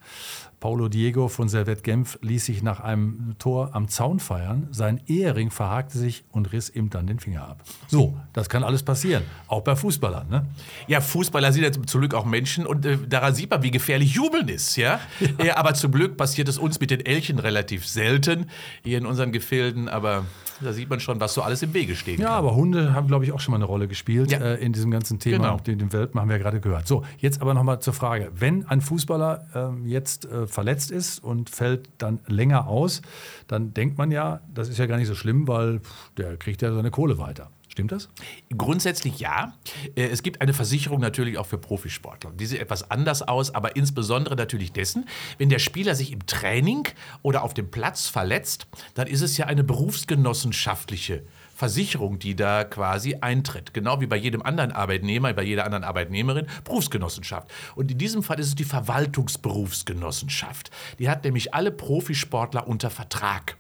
Paulo 0.64 0.88
Diego 0.88 1.28
von 1.28 1.50
Servette 1.50 1.82
Genf 1.82 2.18
ließ 2.22 2.46
sich 2.46 2.64
nach 2.64 2.80
einem 2.80 3.36
Tor 3.38 3.72
am 3.74 3.90
Zaun 3.90 4.22
feiern. 4.22 4.70
Sein 4.72 5.02
Ehering 5.08 5.52
verhakte 5.52 5.98
sich 5.98 6.24
und 6.32 6.54
riss 6.54 6.70
ihm 6.74 6.90
dann 6.90 7.06
den 7.06 7.20
Finger 7.20 7.46
ab. 7.46 7.64
So, 7.90 8.18
das 8.32 8.48
kann 8.48 8.64
alles 8.64 8.82
passieren. 8.82 9.24
Auch 9.50 9.60
bei 9.60 9.76
Fußballern. 9.76 10.30
Ne? 10.30 10.46
Ja, 10.88 11.02
Fußballer 11.02 11.52
sind 11.52 11.64
ja 11.64 11.72
zum 11.74 12.00
Glück 12.00 12.14
auch 12.14 12.24
Menschen 12.24 12.66
und 12.66 12.86
äh, 12.86 12.98
daran 13.10 13.36
sieht 13.36 13.50
man, 13.50 13.62
wie 13.62 13.72
gefährlich 13.72 14.14
Jubeln 14.14 14.48
ist. 14.48 14.78
Ja? 14.78 15.02
Äh, 15.38 15.50
aber 15.50 15.74
zum 15.74 15.92
Glück 15.92 16.16
passiert 16.16 16.48
es 16.48 16.58
uns 16.58 16.80
mit 16.80 16.92
den 16.92 17.06
Elchen 17.06 17.40
relativ 17.40 17.86
selten 17.86 18.50
hier 18.86 19.00
in 19.00 19.06
unseren 19.06 19.34
Gefilden. 19.34 19.90
Aber 19.90 20.24
da 20.62 20.74
sieht 20.74 20.90
man 20.90 21.00
schon, 21.00 21.20
was 21.20 21.34
so 21.34 21.42
alles 21.42 21.62
im 21.62 21.74
Wege 21.74 21.96
steht. 21.96 22.20
Ja, 22.20 22.30
aber 22.32 22.56
Hunde 22.56 22.94
haben, 22.94 23.08
glaube 23.08 23.26
ich, 23.26 23.32
auch 23.32 23.40
schon 23.40 23.52
mal 23.52 23.58
eine 23.58 23.66
Rolle 23.66 23.88
gespielt 23.88 24.32
Ja. 24.32 24.40
äh, 24.40 24.56
in 24.64 24.74
diesem 24.74 24.92
ganzen 24.92 25.20
Thema. 25.20 25.38
Genau. 25.38 25.54
Auch 25.56 25.62
Den, 25.62 25.80
den 25.80 25.92
Welpen 25.94 26.20
haben 26.20 26.30
wir 26.30 26.38
ja 26.38 26.42
gerade 26.44 26.60
gehört. 26.60 26.88
So, 26.88 27.04
jetzt 27.18 27.42
aber 27.42 27.54
nochmal 27.54 27.80
zur 27.80 27.94
Frage. 27.94 28.32
Wenn 28.36 28.66
ein 28.68 28.82
Fußballer 28.82 29.46
ähm, 29.56 29.86
jetzt 29.86 30.26
äh, 30.26 30.48
verletzt 30.48 30.92
ist 30.92 31.24
und 31.24 31.50
fällt 31.50 31.90
dann 31.98 32.20
länger 32.28 32.68
aus, 32.68 33.02
dann 33.48 33.74
denkt 33.74 33.98
man 33.98 34.12
ja, 34.12 34.42
das 34.54 34.70
ist 34.70 34.78
ja 34.78 34.86
gar 34.86 34.98
nicht 34.98 35.08
so 35.08 35.16
schlimm, 35.16 35.48
weil 35.48 35.80
pff, 35.80 36.12
der 36.18 36.38
kriegt 36.38 36.62
ja 36.62 36.74
seine 36.74 36.92
Kohle 36.92 37.18
weiter. 37.18 37.50
Stimmt 37.74 37.92
das? 37.92 38.08
Grundsätzlich 38.56 39.20
ja. 39.20 39.58
Äh, 39.96 40.04
Es 40.04 40.22
gibt 40.22 40.42
eine 40.42 40.54
Versicherung 40.54 41.02
natürlich 41.02 41.40
auch 41.40 41.48
für 41.48 41.58
Profisportler. 41.58 42.30
Die 42.30 42.46
sieht 42.46 42.60
etwas 42.60 42.92
anders 42.92 43.24
aus, 43.24 43.50
aber 43.50 43.76
insbesondere 43.76 44.36
natürlich 44.36 44.74
dessen, 44.74 45.10
wenn 45.40 45.50
der 45.50 45.58
Spieler 45.58 45.96
sich 45.96 46.12
im 46.12 46.24
Training 46.28 46.88
oder 47.24 47.42
auf 47.42 47.56
dem 47.56 47.72
Platz 47.72 48.10
verletzt, 48.10 48.68
dann 48.94 49.08
ist 49.08 49.22
es 49.22 49.38
ja 49.38 49.48
eine 49.48 49.64
berufsgenossenschaftliche 49.64 51.24
Versicherung, 51.56 52.20
die 52.20 52.36
da 52.36 52.64
quasi 52.64 53.16
eintritt. 53.22 53.74
Genau 53.74 54.02
wie 54.02 54.06
bei 54.06 54.18
jedem 54.18 54.44
anderen 54.44 54.72
Arbeitnehmer, 54.72 55.34
bei 55.34 55.42
jeder 55.42 55.66
anderen 55.66 55.84
Arbeitnehmerin, 55.84 56.46
Berufsgenossenschaft. 56.66 57.52
Und 57.76 57.90
in 57.90 57.98
diesem 57.98 58.22
Fall 58.22 58.40
ist 58.40 58.50
es 58.50 58.56
die 58.56 58.66
Verwaltungsberufsgenossenschaft. 58.66 60.70
Die 61.00 61.10
hat 61.10 61.24
nämlich 61.24 61.56
alle 61.56 61.72
Profisportler 61.72 62.68
unter 62.68 62.92
Vertrag. 62.92 63.58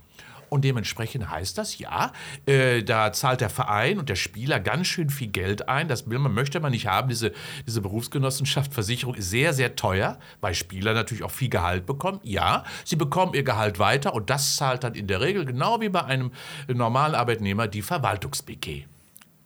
Und 0.53 0.63
dementsprechend 0.63 1.31
heißt 1.31 1.57
das, 1.57 1.79
ja, 1.79 2.11
äh, 2.45 2.83
da 2.83 3.11
zahlt 3.11 3.41
der 3.41 3.49
Verein 3.49 3.97
und 3.97 4.07
der 4.07 4.15
Spieler 4.15 4.59
ganz 4.59 4.85
schön 4.85 5.09
viel 5.09 5.29
Geld 5.29 5.67
ein. 5.67 5.87
Das 5.87 6.07
will 6.07 6.19
man, 6.19 6.31
möchte 6.31 6.59
man 6.59 6.73
nicht 6.73 6.85
haben. 6.85 7.09
Diese, 7.09 7.31
diese 7.65 7.81
Berufsgenossenschaft, 7.81 8.71
Versicherung 8.71 9.15
ist 9.15 9.31
sehr, 9.31 9.53
sehr 9.53 9.75
teuer, 9.75 10.19
weil 10.41 10.53
Spieler 10.53 10.93
natürlich 10.93 11.23
auch 11.23 11.31
viel 11.31 11.49
Gehalt 11.49 11.87
bekommen. 11.87 12.19
Ja, 12.21 12.65
sie 12.85 12.97
bekommen 12.97 13.33
ihr 13.33 13.41
Gehalt 13.41 13.79
weiter 13.79 14.13
und 14.13 14.29
das 14.29 14.55
zahlt 14.55 14.83
dann 14.83 14.93
in 14.93 15.07
der 15.07 15.21
Regel, 15.21 15.43
genau 15.45 15.81
wie 15.81 15.89
bei 15.89 16.03
einem 16.03 16.29
normalen 16.67 17.15
Arbeitnehmer, 17.15 17.67
die 17.67 17.81
Verwaltungs-BG. 17.81 18.85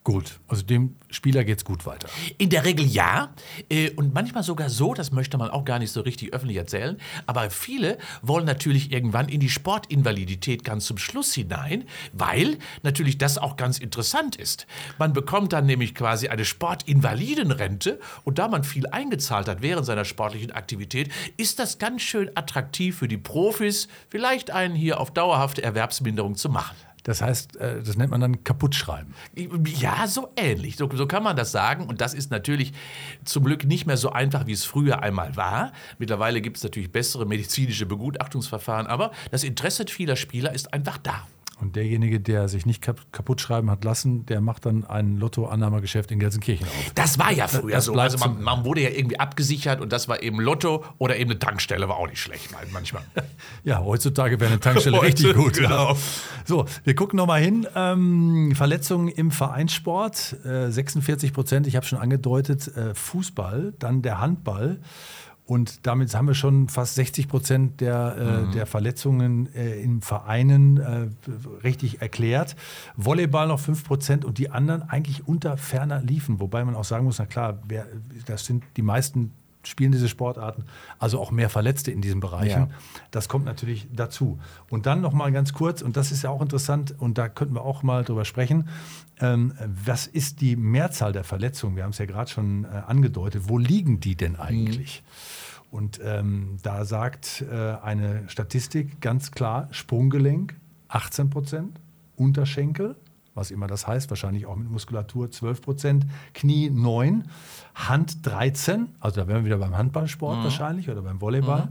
Gut. 0.07 0.39
Also 0.47 0.63
dem 0.63 0.95
Spieler 1.09 1.43
geht 1.43 1.57
es 1.57 1.65
gut 1.65 1.85
weiter. 1.85 2.07
In 2.37 2.49
der 2.49 2.63
Regel 2.63 2.85
ja. 2.85 3.33
Äh, 3.67 3.89
Und 3.89 4.13
manchmal 4.13 4.41
sogar 4.41 4.69
so, 4.69 4.93
das 4.93 5.11
möchte 5.11 5.37
man 5.37 5.49
auch 5.49 5.65
gar 5.65 5.79
nicht 5.79 5.91
so 5.91 5.99
richtig 5.99 6.33
öffentlich 6.33 6.55
erzählen. 6.55 6.97
Aber 7.25 7.49
viele 7.49 7.97
wollen 8.21 8.45
natürlich 8.45 8.93
irgendwann 8.93 9.27
in 9.27 9.41
die 9.41 9.49
Sportinvalidität 9.49 10.63
ganz 10.63 10.85
zum 10.85 10.97
Schluss 10.97 11.33
hinein, 11.33 11.83
weil 12.13 12.57
natürlich 12.83 13.17
das 13.17 13.37
auch 13.37 13.57
ganz 13.57 13.79
interessant 13.79 14.37
ist. 14.37 14.65
Man 14.97 15.11
bekommt 15.11 15.51
dann 15.51 15.65
nämlich 15.65 15.93
quasi 15.93 16.29
eine 16.29 16.45
Sportinvalidenrente 16.45 17.99
und 18.23 18.39
da 18.39 18.47
man 18.47 18.63
viel 18.63 18.87
eingezahlt 18.87 19.49
hat 19.49 19.61
während 19.61 19.85
seiner 19.85 20.05
sportlichen 20.05 20.51
Aktivität, 20.51 21.11
ist 21.35 21.59
das 21.59 21.79
ganz 21.79 22.01
schön 22.01 22.31
attraktiv 22.33 22.97
für 22.99 23.09
die 23.09 23.17
Profis, 23.17 23.89
vielleicht 24.07 24.51
einen 24.51 24.73
hier 24.73 25.01
auf 25.01 25.11
dauerhafte 25.11 25.63
Erwerbsminderung 25.63 26.35
zu 26.35 26.47
machen. 26.47 26.77
Das 27.07 27.21
heißt, 27.21 27.55
äh, 27.55 27.81
das 27.81 27.95
nennt 27.95 28.11
man 28.11 28.19
dann 28.19 28.43
kaputtschreiben. 28.43 29.13
Ja, 29.65 30.07
so 30.07 30.29
ähnlich. 30.35 30.75
So, 30.75 30.89
so 30.93 31.07
kann 31.07 31.23
man 31.23 31.37
das 31.37 31.53
sagen. 31.53 31.87
Und 31.87 32.01
das 32.01 32.13
ist 32.13 32.31
natürlich 32.31 32.73
zum 33.23 33.45
Glück 33.45 33.63
nicht 33.63 33.87
mehr 33.87 33.95
so 33.95 34.11
einfach, 34.11 34.45
wie 34.45 34.51
es 34.51 34.65
früher 34.65 35.01
einmal 35.01 35.37
war. 35.37 35.71
Mittlerweile 35.99 36.41
gibt 36.41 36.57
es 36.57 36.63
natürlich 36.63 36.91
bessere 36.91 37.25
medizinische 37.25 37.85
Begutachtungsverfahren, 37.85 38.87
aber 38.87 39.11
das 39.31 39.45
Interesse 39.45 39.85
vieler 39.87 40.17
Spieler 40.17 40.53
ist 40.53 40.73
einfach 40.73 40.97
da. 40.97 41.25
Und 41.59 41.75
derjenige, 41.75 42.19
der 42.19 42.47
sich 42.49 42.67
nicht 42.67 42.83
kap 42.83 43.11
kaputt 43.11 43.41
schreiben 43.41 43.71
hat 43.71 43.83
lassen, 43.83 44.27
der 44.27 44.41
macht 44.41 44.67
dann 44.67 44.85
ein 44.85 45.17
Lottoannahmegeschäft 45.17 46.11
in 46.11 46.19
Gelsenkirchen 46.19 46.67
auf. 46.67 46.91
Das 46.93 47.17
war 47.17 47.31
ja 47.31 47.47
früher 47.47 47.71
Das 47.75 47.85
so. 47.85 47.93
Also 47.95 48.19
man, 48.19 48.43
man 48.43 48.63
wurde 48.63 48.81
ja 48.81 48.89
irgendwie 48.89 49.19
abgesichert 49.19 49.81
und 49.81 49.91
das 49.91 50.07
war 50.07 50.21
eben 50.21 50.39
Lotto 50.39 50.85
oder 50.99 51.17
eben 51.17 51.31
eine 51.31 51.39
Tankstelle, 51.39 51.89
war 51.89 51.97
auch 51.97 52.07
nicht 52.07 52.21
schlecht 52.21 52.51
mal- 52.51 52.61
manchmal. 52.71 53.01
Ja, 53.63 53.79
heutzutage 53.83 54.39
wäre 54.39 54.51
eine 54.51 54.59
Tankstelle 54.59 55.01
richtig 55.01 55.33
gut. 55.35 55.53
genau. 55.53 55.93
Ja. 55.93 55.97
So, 56.45 56.65
wir 56.83 56.93
gucken 56.95 57.17
nochmal 57.17 57.41
hin. 57.41 57.65
Ähm, 57.75 58.53
Verletzungen 58.55 59.07
im 59.09 59.31
Vereinssport, 59.31 60.35
äh, 60.45 60.69
46 60.69 61.33
Prozent, 61.33 61.65
ich 61.67 61.75
habe 61.75 61.85
schon 61.85 61.99
angedeutet, 61.99 62.67
äh, 62.77 62.93
Fußball, 62.93 63.73
dann 63.79 64.01
der 64.03 64.21
Handball. 64.21 64.79
Und 65.47 65.87
damit 65.87 66.13
haben 66.13 66.27
wir 66.27 66.35
schon 66.35 66.67
fast 66.67 66.95
60 66.95 67.29
Prozent 67.29 67.79
der, 67.79 68.47
äh, 68.49 68.53
der 68.53 68.65
Verletzungen 68.65 69.47
äh, 69.55 69.81
in 69.81 70.01
Vereinen 70.01 70.77
äh, 70.77 71.07
richtig 71.63 72.01
erklärt. 72.01 72.57
Volleyball 72.97 73.47
noch 73.47 73.59
5 73.59 73.85
Prozent 73.85 74.25
und 74.25 74.39
die 74.39 74.51
anderen 74.51 74.83
eigentlich 74.83 75.25
unter 75.25 75.55
ferner 75.55 76.01
liefen. 76.01 76.41
Wobei 76.41 76.65
man 76.65 76.75
auch 76.75 76.83
sagen 76.83 77.05
muss, 77.05 77.17
na 77.19 77.25
klar, 77.25 77.59
wer, 77.65 77.87
das 78.25 78.45
sind 78.45 78.65
die 78.75 78.81
meisten 78.81 79.31
spielen 79.67 79.91
diese 79.91 80.07
Sportarten, 80.07 80.65
also 80.99 81.19
auch 81.19 81.31
mehr 81.31 81.49
Verletzte 81.49 81.91
in 81.91 82.01
diesen 82.01 82.19
Bereichen. 82.19 82.61
Ja. 82.61 82.69
Das 83.11 83.29
kommt 83.29 83.45
natürlich 83.45 83.87
dazu. 83.93 84.39
Und 84.69 84.85
dann 84.85 85.01
noch 85.01 85.13
mal 85.13 85.31
ganz 85.31 85.53
kurz, 85.53 85.81
und 85.81 85.97
das 85.97 86.11
ist 86.11 86.23
ja 86.23 86.29
auch 86.29 86.41
interessant, 86.41 86.95
und 86.97 87.17
da 87.17 87.29
könnten 87.29 87.55
wir 87.55 87.63
auch 87.63 87.83
mal 87.83 88.03
drüber 88.03 88.25
sprechen, 88.25 88.69
ähm, 89.19 89.53
was 89.65 90.07
ist 90.07 90.41
die 90.41 90.55
Mehrzahl 90.55 91.11
der 91.11 91.23
Verletzungen? 91.23 91.75
Wir 91.75 91.83
haben 91.83 91.91
es 91.91 91.97
ja 91.97 92.05
gerade 92.05 92.29
schon 92.29 92.65
äh, 92.65 92.67
angedeutet. 92.87 93.43
Wo 93.47 93.57
liegen 93.57 93.99
die 93.99 94.15
denn 94.15 94.35
eigentlich? 94.35 95.03
Und 95.71 95.99
ähm, 96.03 96.57
da 96.63 96.85
sagt 96.85 97.43
äh, 97.51 97.75
eine 97.83 98.23
Statistik 98.29 99.01
ganz 99.01 99.31
klar, 99.31 99.67
Sprunggelenk 99.71 100.55
18 100.87 101.29
Prozent, 101.29 101.79
Unterschenkel 102.15 102.95
was 103.37 103.51
immer 103.51 103.67
das 103.67 103.87
heißt, 103.87 104.09
wahrscheinlich 104.09 104.45
auch 104.45 104.55
mit 104.55 104.69
Muskulatur 104.69 105.31
12 105.31 105.61
Prozent, 105.61 106.05
Knie 106.33 106.69
9, 106.69 107.23
Hand 107.75 108.25
13, 108.25 108.89
also 108.99 109.21
da 109.21 109.27
wären 109.27 109.43
wir 109.43 109.45
wieder 109.45 109.57
beim 109.57 109.77
Handballsport 109.77 110.43
wahrscheinlich 110.43 110.89
oder 110.89 111.01
beim 111.01 111.21
Volleyball. 111.21 111.69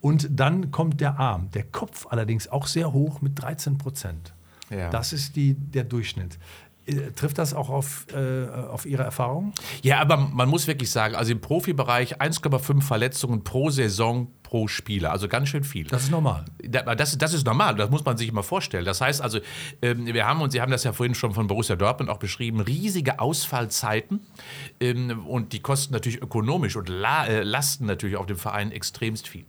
Und 0.00 0.28
dann 0.30 0.70
kommt 0.70 1.00
der 1.00 1.18
Arm, 1.18 1.50
der 1.50 1.64
Kopf 1.64 2.06
allerdings 2.10 2.48
auch 2.48 2.66
sehr 2.66 2.92
hoch 2.92 3.20
mit 3.20 3.40
13 3.40 3.78
Prozent. 3.78 4.34
Ja. 4.70 4.90
Das 4.90 5.12
ist 5.12 5.34
die, 5.34 5.54
der 5.54 5.84
Durchschnitt. 5.84 6.38
Äh, 6.88 7.12
Trifft 7.12 7.38
das 7.38 7.54
auch 7.54 7.70
auf, 7.70 8.06
äh, 8.12 8.46
auf 8.48 8.86
Ihre 8.86 9.02
Erfahrung? 9.02 9.52
Ja, 9.82 10.00
aber 10.00 10.16
man 10.16 10.48
muss 10.48 10.66
wirklich 10.66 10.90
sagen, 10.90 11.14
also 11.14 11.32
im 11.32 11.40
Profibereich 11.40 12.20
1,5 12.20 12.82
Verletzungen 12.82 13.44
pro 13.44 13.70
Saison 13.70 14.28
pro 14.48 14.66
Spieler. 14.66 15.10
Also 15.12 15.28
ganz 15.28 15.50
schön 15.50 15.62
viel. 15.62 15.84
Das 15.88 16.04
ist 16.04 16.10
normal. 16.10 16.46
Da- 16.62 16.94
Das, 16.94 17.18
das 17.18 17.34
ist 17.34 17.44
normal, 17.44 17.74
das 17.76 17.90
muss 17.90 18.02
man 18.04 18.16
sich 18.16 18.28
immer 18.28 18.42
vorstellen. 18.42 18.86
Das 18.86 19.02
heißt 19.02 19.20
also, 19.20 19.40
ähm, 19.82 20.06
wir 20.06 20.26
haben, 20.26 20.40
und 20.40 20.52
Sie 20.52 20.60
haben 20.62 20.72
das 20.72 20.84
ja 20.84 20.92
vorhin 20.94 21.14
schon 21.14 21.34
von 21.34 21.46
Borussia 21.48 21.76
Dortmund 21.76 22.08
auch 22.10 22.16
beschrieben, 22.18 22.60
riesige 22.60 23.20
Ausfallzeiten. 23.20 24.20
Ähm, 24.80 25.26
Und 25.26 25.52
die 25.52 25.60
kosten 25.60 25.92
natürlich 25.92 26.22
ökonomisch 26.22 26.76
und 26.76 26.88
äh, 26.88 27.42
lasten 27.42 27.84
natürlich 27.84 28.16
auf 28.16 28.24
dem 28.26 28.38
Verein 28.38 28.72
extremst 28.72 29.28
viel. 29.28 29.44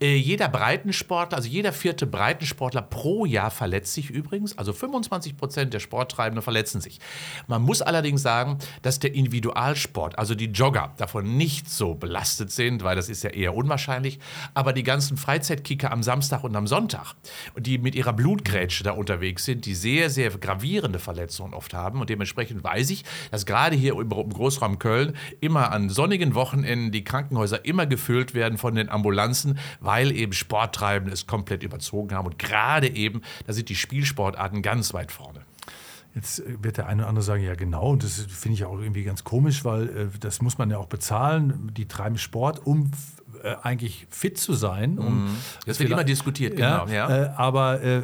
Äh, 0.00 0.16
Jeder 0.16 0.48
Breitensportler, 0.48 1.38
also 1.38 1.48
jeder 1.48 1.72
vierte 1.72 2.06
Breitensportler 2.06 2.82
pro 2.82 3.24
Jahr 3.24 3.50
verletzt 3.50 3.94
sich 3.94 4.10
übrigens. 4.10 4.58
Also 4.58 4.74
25 4.74 5.36
Prozent 5.38 5.72
der 5.72 5.80
Sporttreibenden 5.80 6.42
verletzen 6.42 6.82
sich. 6.82 7.00
Man 7.46 7.62
muss 7.62 7.80
allerdings 7.80 8.20
sagen, 8.20 8.58
dass 8.82 8.98
der 8.98 9.14
Individualsport, 9.14 10.18
also 10.18 10.34
die 10.34 10.46
Jogger, 10.46 10.92
davon 10.98 11.36
nicht 11.38 11.70
so 11.70 11.94
belastet 11.94 12.50
sind, 12.50 12.84
weil 12.84 12.94
das 12.96 13.08
ist 13.08 13.22
ja 13.24 13.30
eher 13.30 13.54
unwahrscheinlich. 13.54 14.18
Aber 14.54 14.72
die 14.72 14.82
ganzen 14.82 15.16
Freizeitkicker 15.16 15.92
am 15.92 16.02
Samstag 16.02 16.44
und 16.44 16.54
am 16.56 16.66
Sonntag, 16.66 17.14
die 17.58 17.78
mit 17.78 17.94
ihrer 17.94 18.12
Blutgrätsche 18.12 18.84
da 18.84 18.92
unterwegs 18.92 19.44
sind, 19.44 19.66
die 19.66 19.74
sehr, 19.74 20.10
sehr 20.10 20.30
gravierende 20.30 20.98
Verletzungen 20.98 21.54
oft 21.54 21.74
haben. 21.74 22.00
Und 22.00 22.10
dementsprechend 22.10 22.62
weiß 22.64 22.90
ich, 22.90 23.04
dass 23.30 23.46
gerade 23.46 23.76
hier 23.76 23.98
im 23.98 24.08
Großraum 24.08 24.78
Köln 24.78 25.14
immer 25.40 25.72
an 25.72 25.88
sonnigen 25.88 26.34
Wochenenden 26.34 26.92
die 26.92 27.04
Krankenhäuser 27.04 27.64
immer 27.64 27.86
gefüllt 27.86 28.34
werden 28.34 28.58
von 28.58 28.74
den 28.74 28.88
Ambulanzen, 28.88 29.58
weil 29.80 30.12
eben 30.12 30.32
Sporttreibende 30.32 31.12
es 31.12 31.26
komplett 31.26 31.62
überzogen 31.62 32.14
haben. 32.14 32.26
Und 32.26 32.38
gerade 32.38 32.88
eben, 32.88 33.22
da 33.46 33.52
sind 33.52 33.68
die 33.68 33.76
Spielsportarten 33.76 34.62
ganz 34.62 34.94
weit 34.94 35.12
vorne. 35.12 35.40
Jetzt 36.14 36.44
wird 36.62 36.76
der 36.76 36.86
eine 36.86 37.02
oder 37.02 37.08
andere 37.08 37.24
sagen, 37.24 37.42
ja 37.42 37.56
genau, 37.56 37.90
und 37.90 38.04
das 38.04 38.20
finde 38.20 38.54
ich 38.54 38.64
auch 38.64 38.78
irgendwie 38.78 39.02
ganz 39.02 39.24
komisch, 39.24 39.64
weil 39.64 39.88
äh, 39.88 40.06
das 40.20 40.40
muss 40.42 40.58
man 40.58 40.70
ja 40.70 40.78
auch 40.78 40.86
bezahlen. 40.86 41.72
Die 41.76 41.88
treiben 41.88 42.18
Sport, 42.18 42.64
um 42.64 42.92
äh, 43.44 43.56
eigentlich 43.62 44.06
fit 44.10 44.38
zu 44.38 44.54
sein. 44.54 44.98
Um 44.98 45.14
Mhm. 45.14 45.36
Das 45.66 45.78
wird 45.78 45.90
immer 45.90 46.04
diskutiert, 46.04 46.58
ja, 46.58 46.84
genau, 46.84 46.92
ja. 46.92 47.24
Äh, 47.24 47.30
aber 47.36 47.82
äh, 47.82 48.02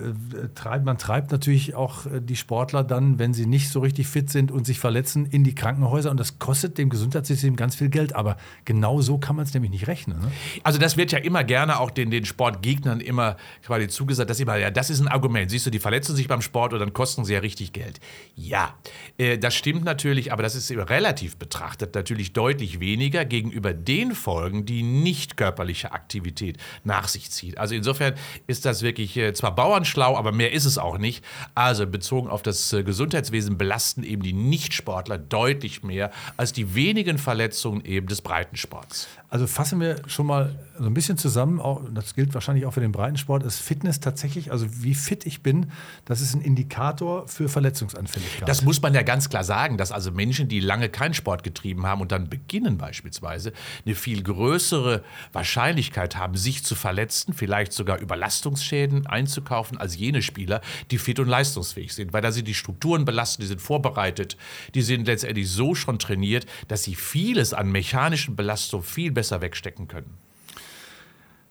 treibt, 0.55 0.85
man 0.85 0.99
treibt 0.99 1.33
natürlich 1.33 1.75
auch 1.75 2.07
äh, 2.07 2.21
die 2.21 2.37
Sportler 2.37 2.85
dann, 2.85 3.19
wenn 3.19 3.35
sie 3.35 3.47
nicht 3.47 3.71
so 3.71 3.81
richtig 3.81 4.07
fit 4.07 4.31
sind 4.31 4.51
und 4.51 4.67
sich 4.67 4.79
verletzen, 4.79 5.27
in 5.27 5.45
die 5.45 5.55
Krankenhäuser. 5.55 6.11
Und 6.11 6.19
das 6.19 6.39
kostet 6.39 6.79
dem 6.79 6.89
Gesundheitssystem 6.89 7.57
ganz 7.57 7.75
viel 7.75 7.89
Geld. 7.89 8.15
Aber 8.15 8.37
genau 8.65 9.01
so 9.01 9.19
kann 9.19 9.37
man 9.37 9.45
es 9.45 9.55
nämlich 9.55 9.71
nicht 9.71 9.87
rechnen. 9.87 10.21
Ne? 10.21 10.31
Also 10.63 10.79
das 10.79 10.97
wird 10.97 11.13
ja 11.13 11.19
immer 11.19 11.45
gerne 11.45 11.81
auch 11.81 11.91
den, 11.91 12.11
den 12.11 12.25
Sportgegnern 12.25 13.01
immer 13.01 13.37
quasi 13.65 13.89
zugesagt, 13.89 14.31
dass 14.31 14.37
sie 14.37 14.45
mal, 14.45 14.61
ja, 14.61 14.71
das 14.71 14.91
ist 14.91 15.01
ein 15.01 15.09
Argument. 15.09 15.51
Siehst 15.51 15.67
du, 15.67 15.71
die 15.71 15.79
verletzen 15.79 16.17
sich 16.17 16.29
beim 16.29 16.43
Sport 16.43 16.73
und 16.73 16.81
dann 16.81 16.93
kosten 16.93 17.25
sie 17.25 17.35
ja 17.35 17.41
richtig 17.41 17.73
Geld. 17.73 18.01
Ja, 18.35 18.75
äh, 19.19 19.39
das 19.39 19.55
stimmt 19.55 19.85
natürlich, 19.85 20.33
aber 20.33 20.43
das 20.43 20.55
ist 20.55 20.71
relativ 20.71 21.37
betrachtet 21.37 21.95
natürlich 21.95 22.33
deutlich 22.33 22.81
weniger 22.81 23.25
gegenüber 23.25 23.73
den 23.73 24.15
Folgen, 24.15 24.65
die 24.65 24.83
nicht 24.83 25.30
körperliche 25.37 25.93
Aktivität 25.93 26.59
nach 26.85 27.09
sich 27.09 27.31
zieht. 27.31 27.59
Also 27.59 27.75
insofern 27.75 28.15
ist 28.47 28.65
das 28.65 28.83
wirklich 28.83 29.17
äh, 29.17 29.33
zwar 29.33 29.55
bauernschlau, 29.55 30.17
aber 30.17 30.33
mehr 30.33 30.53
ist 30.53 30.65
es 30.65 30.79
auch 30.79 30.99
nicht. 30.99 31.25
Also 31.55 31.87
bezogen 31.87 32.29
auf 32.29 32.43
das 32.43 32.73
äh, 32.73 32.83
Gesundheitswesen 32.83 33.59
belasten 33.59 34.03
eben 34.03 34.23
die 34.23 34.33
Nichtsportler 34.33 35.19
deutlich 35.19 35.83
mehr 35.83 36.11
als 36.37 36.53
die 36.53 36.75
wenigen 36.75 37.19
Verletzungen 37.19 37.85
eben 37.85 38.07
des 38.07 38.23
Breitensports. 38.23 39.09
Also 39.31 39.47
fassen 39.47 39.79
wir 39.79 40.03
schon 40.09 40.27
mal 40.27 40.59
so 40.77 40.87
ein 40.87 40.95
bisschen 40.95 41.17
zusammen, 41.17 41.61
auch, 41.61 41.83
das 41.95 42.17
gilt 42.17 42.35
wahrscheinlich 42.35 42.67
auch 42.67 42.73
für 42.73 42.81
den 42.81 42.91
Breitensport, 42.91 43.45
ist 43.45 43.61
Fitness 43.61 44.01
tatsächlich, 44.01 44.51
also 44.51 44.67
wie 44.83 44.95
fit 44.95 45.25
ich 45.25 45.41
bin, 45.41 45.71
das 46.05 46.21
ist 46.21 46.35
ein 46.35 46.41
Indikator 46.41 47.29
für 47.29 47.49
Verletzungsanfälligkeit. 47.49 48.49
Das 48.49 48.63
muss 48.63 48.83
man 48.83 48.93
ja 48.93 49.03
ganz 49.03 49.29
klar 49.29 49.45
sagen, 49.45 49.77
dass 49.77 49.93
also 49.93 50.11
Menschen, 50.11 50.49
die 50.49 50.59
lange 50.59 50.89
keinen 50.89 51.15
Sport 51.15 51.45
getrieben 51.45 51.87
haben 51.87 52.01
und 52.01 52.11
dann 52.11 52.29
beginnen 52.29 52.77
beispielsweise, 52.77 53.53
eine 53.87 53.95
viel 53.95 54.21
größere 54.25 55.05
Wahrscheinlichkeit 55.33 56.17
haben, 56.17 56.37
sich 56.37 56.65
zu 56.65 56.75
verletzen, 56.75 57.33
vielleicht 57.33 57.73
sogar 57.73 57.99
Überlastungsschäden 58.01 59.07
einzukaufen, 59.07 59.79
als 59.79 59.97
jene 59.97 60.23
Spieler, 60.23 60.61
die 60.91 60.99
fit 60.99 61.21
und 61.21 61.29
leistungsfähig 61.29 61.95
sind. 61.95 62.13
Weil 62.13 62.23
da 62.23 62.33
sind 62.33 62.49
die 62.49 62.55
Strukturen 62.55 63.05
belastet, 63.05 63.43
die 63.43 63.47
sind 63.47 63.61
vorbereitet, 63.61 64.37
die 64.75 64.83
sind 64.83 65.07
letztendlich 65.07 65.49
so 65.49 65.77
schon 65.77 66.01
trainiert, 66.01 66.47
dass 66.67 66.83
sie 66.83 66.97
vieles 66.97 67.55
an 67.55 67.71
mechanischen 67.71 68.35
Belastungen 68.35 68.85
viel 68.85 69.13
besser 69.13 69.20
wegstecken 69.41 69.87
können. 69.89 70.15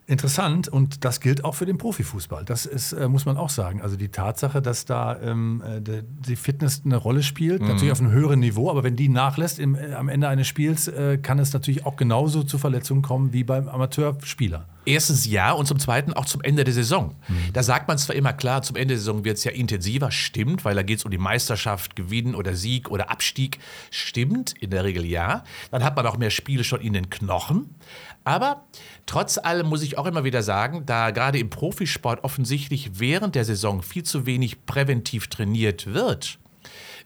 Interessant 0.08 0.68
und 0.68 1.06
das 1.06 1.20
gilt 1.20 1.46
auch 1.46 1.54
für 1.54 1.68
den 1.68 1.78
Profifußball. 1.78 2.44
Das 2.44 2.66
ist, 2.66 2.94
äh, 2.94 3.08
muss 3.08 3.28
man 3.28 3.38
auch 3.38 3.52
sagen. 3.52 3.80
Also 3.84 3.96
die 3.96 4.10
Tatsache, 4.10 4.60
dass 4.60 4.86
da 4.86 5.20
ähm, 5.22 5.62
äh, 5.64 5.82
de- 5.82 6.04
die 6.28 6.36
Fitness 6.36 6.82
eine 6.84 6.96
Rolle 6.98 7.22
spielt, 7.22 7.62
natürlich 7.62 7.92
auf 7.92 8.00
einem 8.00 8.10
höheren 8.10 8.40
Niveau, 8.40 8.72
aber 8.72 8.84
wenn 8.84 8.96
die 8.96 9.08
nachlässt 9.08 9.60
im, 9.60 9.76
äh, 9.76 9.94
am 9.94 10.10
Ende 10.10 10.28
eines 10.28 10.48
Spiels, 10.48 10.88
äh, 10.88 11.20
kann 11.20 11.38
es 11.38 11.54
natürlich 11.54 11.86
auch 11.86 11.96
genauso 11.96 12.42
zu 12.42 12.58
Verletzungen 12.58 13.04
kommen 13.04 13.34
wie 13.34 13.44
beim 13.44 13.68
Amateurspieler. 13.68 14.66
Erstens 14.86 15.26
ja 15.26 15.52
und 15.52 15.68
zum 15.68 15.78
Zweiten 15.78 16.14
auch 16.14 16.26
zum 16.26 16.42
Ende 16.42 16.64
der 16.64 16.74
Saison. 16.74 17.16
Da 17.54 17.64
sagt 17.64 17.88
man 17.88 17.98
zwar 17.98 18.16
immer 18.16 18.34
klar, 18.34 18.62
zum 18.62 18.76
Ende 18.76 18.94
der 18.94 18.98
Saison 18.98 19.24
wird 19.24 19.38
es 19.38 19.44
ja 19.44 19.52
intensiver, 19.52 20.10
stimmt, 20.10 20.66
weil 20.66 20.76
da 20.76 20.84
geht 20.84 21.00
es 21.00 21.06
um 21.06 21.12
die 21.12 21.18
Meisterschaft, 21.18 21.96
Gewinn 21.96 22.34
oder 22.34 22.56
Sieg 22.56 22.90
oder 22.90 23.12
Abstieg, 23.12 23.60
stimmt, 23.92 24.54
in 24.60 24.72
der 24.72 24.84
Regel 24.84 25.06
ja. 25.06 25.44
Dann 25.72 25.84
hat 25.84 25.96
man 25.96 26.08
auch 26.08 26.18
mehr 26.18 26.32
Spiele 26.32 26.64
schon 26.64 26.82
in 26.82 26.94
den 26.94 27.10
Knochen. 27.10 27.76
Aber 28.24 28.66
trotz 29.06 29.38
allem 29.38 29.68
muss 29.68 29.84
ich 29.84 29.98
auch 29.98 30.06
immer 30.06 30.24
wieder 30.24 30.44
sagen, 30.44 30.86
da 30.86 31.12
gerade 31.12 31.40
im 31.40 31.50
Profisport 31.50 32.24
offensichtlich 32.24 33.00
während 33.00 33.36
der 33.36 33.46
Saison 33.46 33.82
viel 33.82 34.04
zu 34.04 34.26
wenig 34.26 34.66
präventiv 34.66 35.28
trainiert 35.28 35.94
wird, 35.94 36.40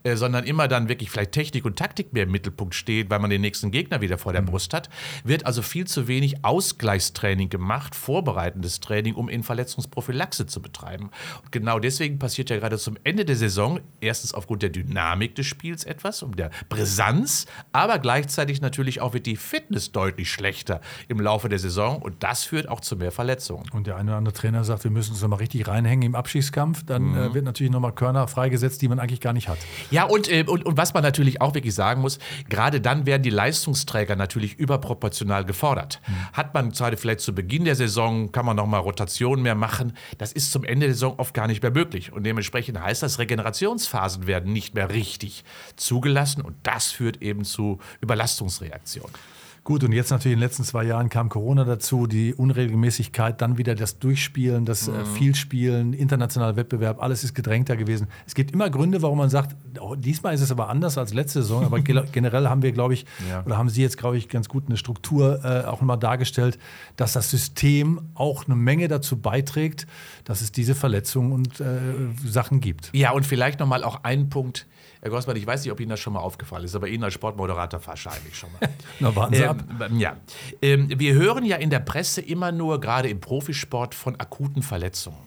äh, 0.04 0.16
sondern 0.16 0.44
immer 0.44 0.68
dann 0.68 0.89
wirklich 0.89 1.10
vielleicht 1.10 1.32
Technik 1.32 1.66
und 1.66 1.78
Taktik 1.78 2.13
mehr 2.13 2.24
im 2.24 2.32
Mittelpunkt 2.32 2.76
steht, 2.76 3.10
weil 3.10 3.20
man 3.20 3.30
den 3.30 3.42
nächsten 3.42 3.72
Gegner 3.72 4.02
wieder 4.02 4.18
vor 4.18 4.34
der 4.34 4.42
Brust 4.42 4.74
hat, 4.74 4.89
wird 5.24 5.46
also 5.46 5.62
viel 5.62 5.88
zu 5.88 6.08
wenig 6.08 6.44
Ausgleichstraining 6.44 7.50
gemacht, 7.50 7.96
vorbereitendes 7.96 8.80
Training, 8.80 9.16
um 9.16 9.30
in 9.30 9.44
Verletzungsprophylaxe 9.44 10.46
zu 10.46 10.62
betreiben. 10.62 11.10
Und 11.44 11.52
genau 11.52 11.80
deswegen 11.80 12.20
passiert 12.20 12.50
ja 12.50 12.58
gerade 12.58 12.78
zum 12.78 12.98
Ende 13.04 13.26
der 13.26 13.36
Saison 13.36 13.80
erstens 14.02 14.34
aufgrund 14.34 14.62
der 14.63 14.70
Dynamik 14.70 15.36
des 15.36 15.46
Spiels 15.46 15.84
etwas, 15.84 16.22
um 16.22 16.36
der 16.36 16.52
Brisanz, 16.70 17.46
aber 17.72 18.00
gleichzeitig 18.00 18.62
natürlich 18.62 19.02
auch 19.02 19.13
wird 19.13 19.26
die 19.26 19.38
Fitness 19.38 19.92
deutlich 19.92 20.32
schlechter 20.32 20.82
im 21.08 21.20
Laufe 21.20 21.50
der 21.50 21.60
Saison 21.60 22.02
und 22.02 22.24
das 22.24 22.44
führt 22.44 22.68
auch 22.68 22.82
zu 22.82 22.98
mehr 22.98 23.12
Verletzungen. 23.12 23.70
Und 23.72 23.88
der 23.88 23.96
eine 23.96 24.12
oder 24.12 24.18
andere 24.18 24.34
Trainer 24.34 24.63
sagt, 24.63 24.84
wir 24.84 24.92
müssen 24.92 25.12
uns 25.12 25.22
noch 25.22 25.30
mal 25.30 25.38
richtig 25.38 25.68
reinhängen 25.68 26.04
im 26.04 26.16
Abschießkampf, 26.16 26.84
dann 26.86 27.16
äh, 27.16 27.34
wird 27.34 27.46
natürlich 27.46 27.72
noch 27.72 27.80
mal 27.80 27.92
Körner 27.92 28.28
freigesetzt, 28.28 28.82
die 28.82 28.88
man 28.88 29.00
eigentlich 29.00 29.22
gar 29.22 29.34
nicht 29.34 29.48
hat. 29.48 29.60
Ja, 29.93 30.06
und, 30.06 30.27
äh, 30.27 30.43
und, 30.47 30.65
und 30.65 30.75
was 30.75 30.95
man 30.95 31.03
natürlich 31.03 31.39
auch 31.39 31.53
wirklich 31.53 31.75
sagen 31.75 32.01
muss, 32.01 32.17
gerade 32.49 32.82
dann 32.82 33.06
werden 33.06 33.21
die 33.21 33.29
Leistungsträger 33.29 34.15
natürlich 34.15 34.56
überproportional 34.58 35.45
gefordert. 35.45 36.01
Hat 36.34 36.56
man 36.56 36.73
zwar 36.73 36.97
vielleicht 36.97 37.19
zu 37.19 37.36
Beginn 37.36 37.63
der 37.65 37.75
Saison, 37.75 38.32
kann 38.32 38.43
man 38.43 38.56
nochmal 38.56 38.79
Rotationen 38.79 39.43
mehr 39.43 39.53
machen, 39.53 39.95
das 40.17 40.34
ist 40.34 40.51
zum 40.51 40.63
Ende 40.63 40.88
der 40.88 40.95
Saison 40.95 41.13
oft 41.17 41.36
gar 41.36 41.45
nicht 41.45 41.62
mehr 41.62 41.71
möglich. 41.71 42.12
Und 42.12 42.23
dementsprechend 42.23 42.82
heißt 42.82 43.03
das, 43.03 43.19
Regenerationsphasen 43.19 44.25
werden 44.25 44.51
nicht 44.51 44.73
mehr 44.73 44.89
richtig 44.89 45.43
zugelassen 45.75 46.41
und 46.41 46.56
das 46.63 46.91
führt 46.91 47.21
eben 47.21 47.43
zu 47.43 47.77
Überlastungsreaktionen. 48.01 49.13
Gut, 49.65 49.82
und 49.86 49.93
jetzt 49.93 50.10
natürlich 50.12 50.34
in 50.34 50.39
den 50.39 50.45
letzten 50.45 50.65
zwei 50.65 50.84
Jahren 50.84 51.08
kam 51.08 51.30
Corona 51.30 51.63
dazu, 51.63 52.06
die 52.06 52.34
Unregelmäßigkeit, 52.34 53.39
dann 53.41 53.58
wieder 53.58 53.76
das 53.76 53.97
Durchspielen, 53.97 54.65
das 54.65 54.89
äh, 54.89 55.06
Vielspielen, 55.17 55.93
internationaler 55.93 56.58
Wettbewerb, 56.58 57.02
alles 57.02 57.23
ist 57.23 57.34
gedrängter 57.34 57.78
gewesen. 57.78 58.08
Es 58.28 58.36
gibt 58.36 58.52
immer 58.52 58.69
Gründe, 58.69 59.02
warum 59.02 59.19
man 59.19 59.30
sagt, 59.30 59.56
oh, 59.80 59.95
diesmal 59.95 60.34
ist 60.34 60.41
es 60.41 60.52
aber 60.52 60.67
anders 60.67 60.97
als 60.97 61.13
letzte 61.13 61.43
Saison, 61.43 61.63
aber 61.63 61.80
generell 61.82 62.49
haben 62.49 62.62
wir, 62.62 62.73
glaube 62.73 62.93
ich, 62.93 63.06
Ja. 63.30 63.41
oder 63.45 63.58
haben 63.58 63.69
Sie 63.69 63.82
jetzt, 63.82 63.97
glaube 63.97 64.17
ich, 64.17 64.28
ganz 64.28 64.49
gut 64.49 64.65
eine 64.67 64.76
Struktur 64.76 65.39
äh, 65.45 65.65
auch 65.65 65.80
nochmal 65.80 65.97
dargestellt, 65.97 66.60
dass 66.97 67.13
das 67.13 67.30
System 67.30 68.02
auch 68.15 68.45
eine 68.45 68.56
Menge 68.56 68.89
dazu 68.89 69.15
beiträgt, 69.21 69.88
dass 70.26 70.41
es 70.41 70.52
diese 70.52 70.76
Verletzungen 70.76 71.32
und 71.32 71.62
äh, 71.62 71.80
Sachen 72.26 72.60
gibt. 72.60 72.89
Ja, 72.93 73.12
und 73.12 73.26
vielleicht 73.26 73.62
nochmal 73.62 73.86
auch 73.86 74.04
ein 74.04 74.30
Punkt. 74.30 74.67
Herr 75.02 75.10
Grossmann, 75.10 75.36
ich 75.36 75.45
weiß 75.45 75.63
nicht, 75.63 75.71
ob 75.73 75.82
Ihnen 75.82 75.89
das 75.89 75.99
schon 75.99 76.13
mal 76.13 76.21
aufgefallen 76.21 76.63
ist, 76.63 76.76
aber 76.76 76.88
Ihnen 76.88 77.04
als 77.04 77.13
Sportmoderator 77.13 77.86
wahrscheinlich 77.86 78.38
schon 78.38 78.49
mal. 78.54 78.69
Na, 79.02 79.13
warten 79.13 79.34
Sie 79.36 79.45
ab. 79.60 79.92
Ähm, 79.92 80.00
ja. 80.00 80.18
Ähm, 80.62 80.88
wir 80.98 81.13
hören 81.13 81.46
ja 81.46 81.58
in 81.58 81.70
der 81.70 81.80
Presse 81.80 82.22
immer 82.22 82.52
nur, 82.52 82.80
gerade 82.80 83.10
im 83.10 83.20
Profisport, 83.20 83.96
von 83.96 84.20
akuten 84.20 84.63
Verletzungen. 84.63 85.18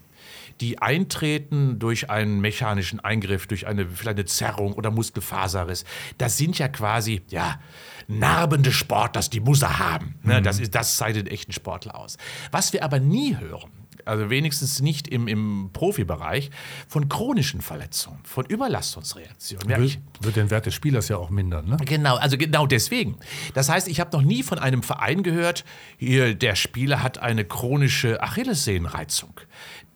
Die 0.61 0.79
eintreten 0.79 1.79
durch 1.79 2.09
einen 2.09 2.41
mechanischen 2.41 3.01
Eingriff, 3.01 3.47
durch 3.47 3.67
eine, 3.67 3.87
vielleicht 3.87 4.19
eine 4.19 4.25
Zerrung 4.25 4.73
oder 4.73 4.91
Muskelfaserriss. 4.91 5.85
Das 6.17 6.39
sind 6.39 6.59
ja 6.59 6.69
quasi, 6.69 7.23
ja, 7.29 7.61
narbende 8.09 8.73
Sportlers, 8.73 9.31
die 9.31 9.41
muss 9.41 9.63
er 9.63 9.79
haben. 9.79 10.15
Ne? 10.23 10.41
Das, 10.41 10.59
ist, 10.59 10.75
das 10.75 10.97
zeichnet 10.97 11.29
echten 11.29 11.53
Sportler 11.53 11.97
aus. 11.97 12.17
Was 12.51 12.73
wir 12.73 12.85
aber 12.85 13.01
nie 13.01 13.37
hören, 13.37 13.71
also 14.07 14.31
wenigstens 14.31 14.81
nicht 14.81 15.09
im, 15.09 15.29
im 15.29 15.71
Profibereich, 15.73 16.51
von 16.89 17.09
chronischen 17.09 17.61
Verletzungen, 17.61 18.21
von 18.25 18.47
Überlastungsreaktionen. 18.47 19.69
Wird, 19.69 19.99
wird 20.21 20.37
den 20.37 20.51
Wert 20.51 20.67
des 20.67 20.75
Spielers 20.75 21.09
ja 21.09 21.17
auch 21.17 21.31
mindern, 21.31 21.69
ne? 21.69 21.77
Genau, 21.85 22.17
also 22.17 22.39
genau 22.39 22.67
deswegen. 22.67 23.17
Das 23.55 23.69
heißt, 23.69 23.89
ich 23.89 24.01
habe 24.01 24.17
noch 24.17 24.23
nie 24.23 24.43
von 24.43 24.59
einem 24.59 24.83
Verein 24.83 25.23
gehört, 25.23 25.65
der 26.01 26.55
Spieler 26.55 27.03
hat 27.03 27.19
eine 27.19 27.45
chronische 27.45 28.23
Achillessehnenreizung. 28.23 29.41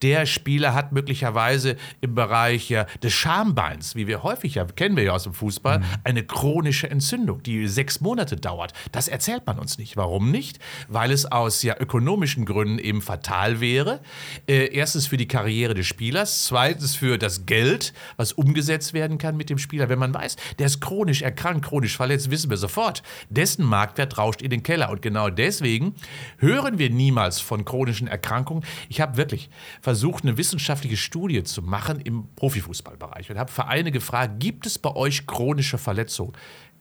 Der 0.01 0.25
Spieler 0.25 0.73
hat 0.73 0.91
möglicherweise 0.91 1.75
im 2.01 2.15
Bereich 2.15 2.69
ja, 2.69 2.85
des 3.03 3.13
Schambeins, 3.13 3.95
wie 3.95 4.07
wir 4.07 4.23
häufig 4.23 4.55
ja 4.55 4.65
kennen 4.65 4.95
wir 4.95 5.03
ja 5.03 5.11
aus 5.11 5.23
dem 5.23 5.33
Fußball, 5.33 5.81
eine 6.03 6.23
chronische 6.23 6.89
Entzündung, 6.89 7.43
die 7.43 7.67
sechs 7.67 8.01
Monate 8.01 8.35
dauert. 8.35 8.73
Das 8.91 9.07
erzählt 9.07 9.45
man 9.45 9.59
uns 9.59 9.77
nicht. 9.77 9.97
Warum 9.97 10.31
nicht? 10.31 10.59
Weil 10.87 11.11
es 11.11 11.31
aus 11.31 11.63
ja 11.63 11.75
ökonomischen 11.79 12.45
Gründen 12.45 12.79
eben 12.79 13.01
fatal 13.01 13.61
wäre. 13.61 13.99
Äh, 14.47 14.73
erstens 14.73 15.07
für 15.07 15.17
die 15.17 15.27
Karriere 15.27 15.73
des 15.73 15.87
Spielers, 15.87 16.45
zweitens 16.45 16.95
für 16.95 17.17
das 17.17 17.45
Geld, 17.45 17.93
was 18.17 18.33
umgesetzt 18.33 18.93
werden 18.93 19.17
kann 19.17 19.37
mit 19.37 19.49
dem 19.49 19.57
Spieler. 19.57 19.89
Wenn 19.89 19.99
man 19.99 20.13
weiß, 20.13 20.35
der 20.59 20.67
ist 20.67 20.81
chronisch 20.81 21.21
erkrankt, 21.21 21.65
chronisch 21.65 21.95
verletzt, 21.95 22.31
wissen 22.31 22.49
wir 22.49 22.57
sofort, 22.57 23.03
dessen 23.29 23.65
Marktwert 23.65 24.17
rauscht 24.17 24.41
in 24.41 24.49
den 24.49 24.63
Keller. 24.63 24.89
Und 24.89 25.01
genau 25.01 25.29
deswegen 25.29 25.95
hören 26.37 26.77
wir 26.77 26.89
niemals 26.89 27.39
von 27.39 27.65
chronischen 27.65 28.07
Erkrankungen. 28.07 28.63
Ich 28.89 29.01
habe 29.01 29.17
wirklich 29.17 29.49
versucht, 29.91 30.23
eine 30.23 30.37
wissenschaftliche 30.37 30.95
Studie 30.95 31.43
zu 31.43 31.61
machen 31.61 31.99
im 31.99 32.29
Profifußballbereich 32.37 33.29
und 33.29 33.37
habe 33.37 33.51
Vereine 33.51 33.91
gefragt, 33.91 34.39
gibt 34.39 34.65
es 34.65 34.79
bei 34.79 34.95
euch 34.95 35.27
chronische 35.27 35.77
Verletzungen? 35.77 36.31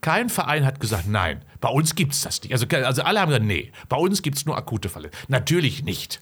Kein 0.00 0.28
Verein 0.28 0.64
hat 0.64 0.78
gesagt, 0.78 1.08
nein, 1.08 1.44
bei 1.60 1.68
uns 1.70 1.96
gibt 1.96 2.12
es 2.12 2.20
das 2.20 2.40
nicht. 2.40 2.52
Also, 2.52 2.66
also 2.68 3.02
alle 3.02 3.20
haben 3.20 3.30
gesagt, 3.30 3.46
nee, 3.46 3.72
bei 3.88 3.96
uns 3.96 4.22
gibt 4.22 4.36
es 4.36 4.46
nur 4.46 4.56
akute 4.56 4.88
Verletzungen. 4.88 5.24
Natürlich 5.26 5.82
nicht. 5.82 6.20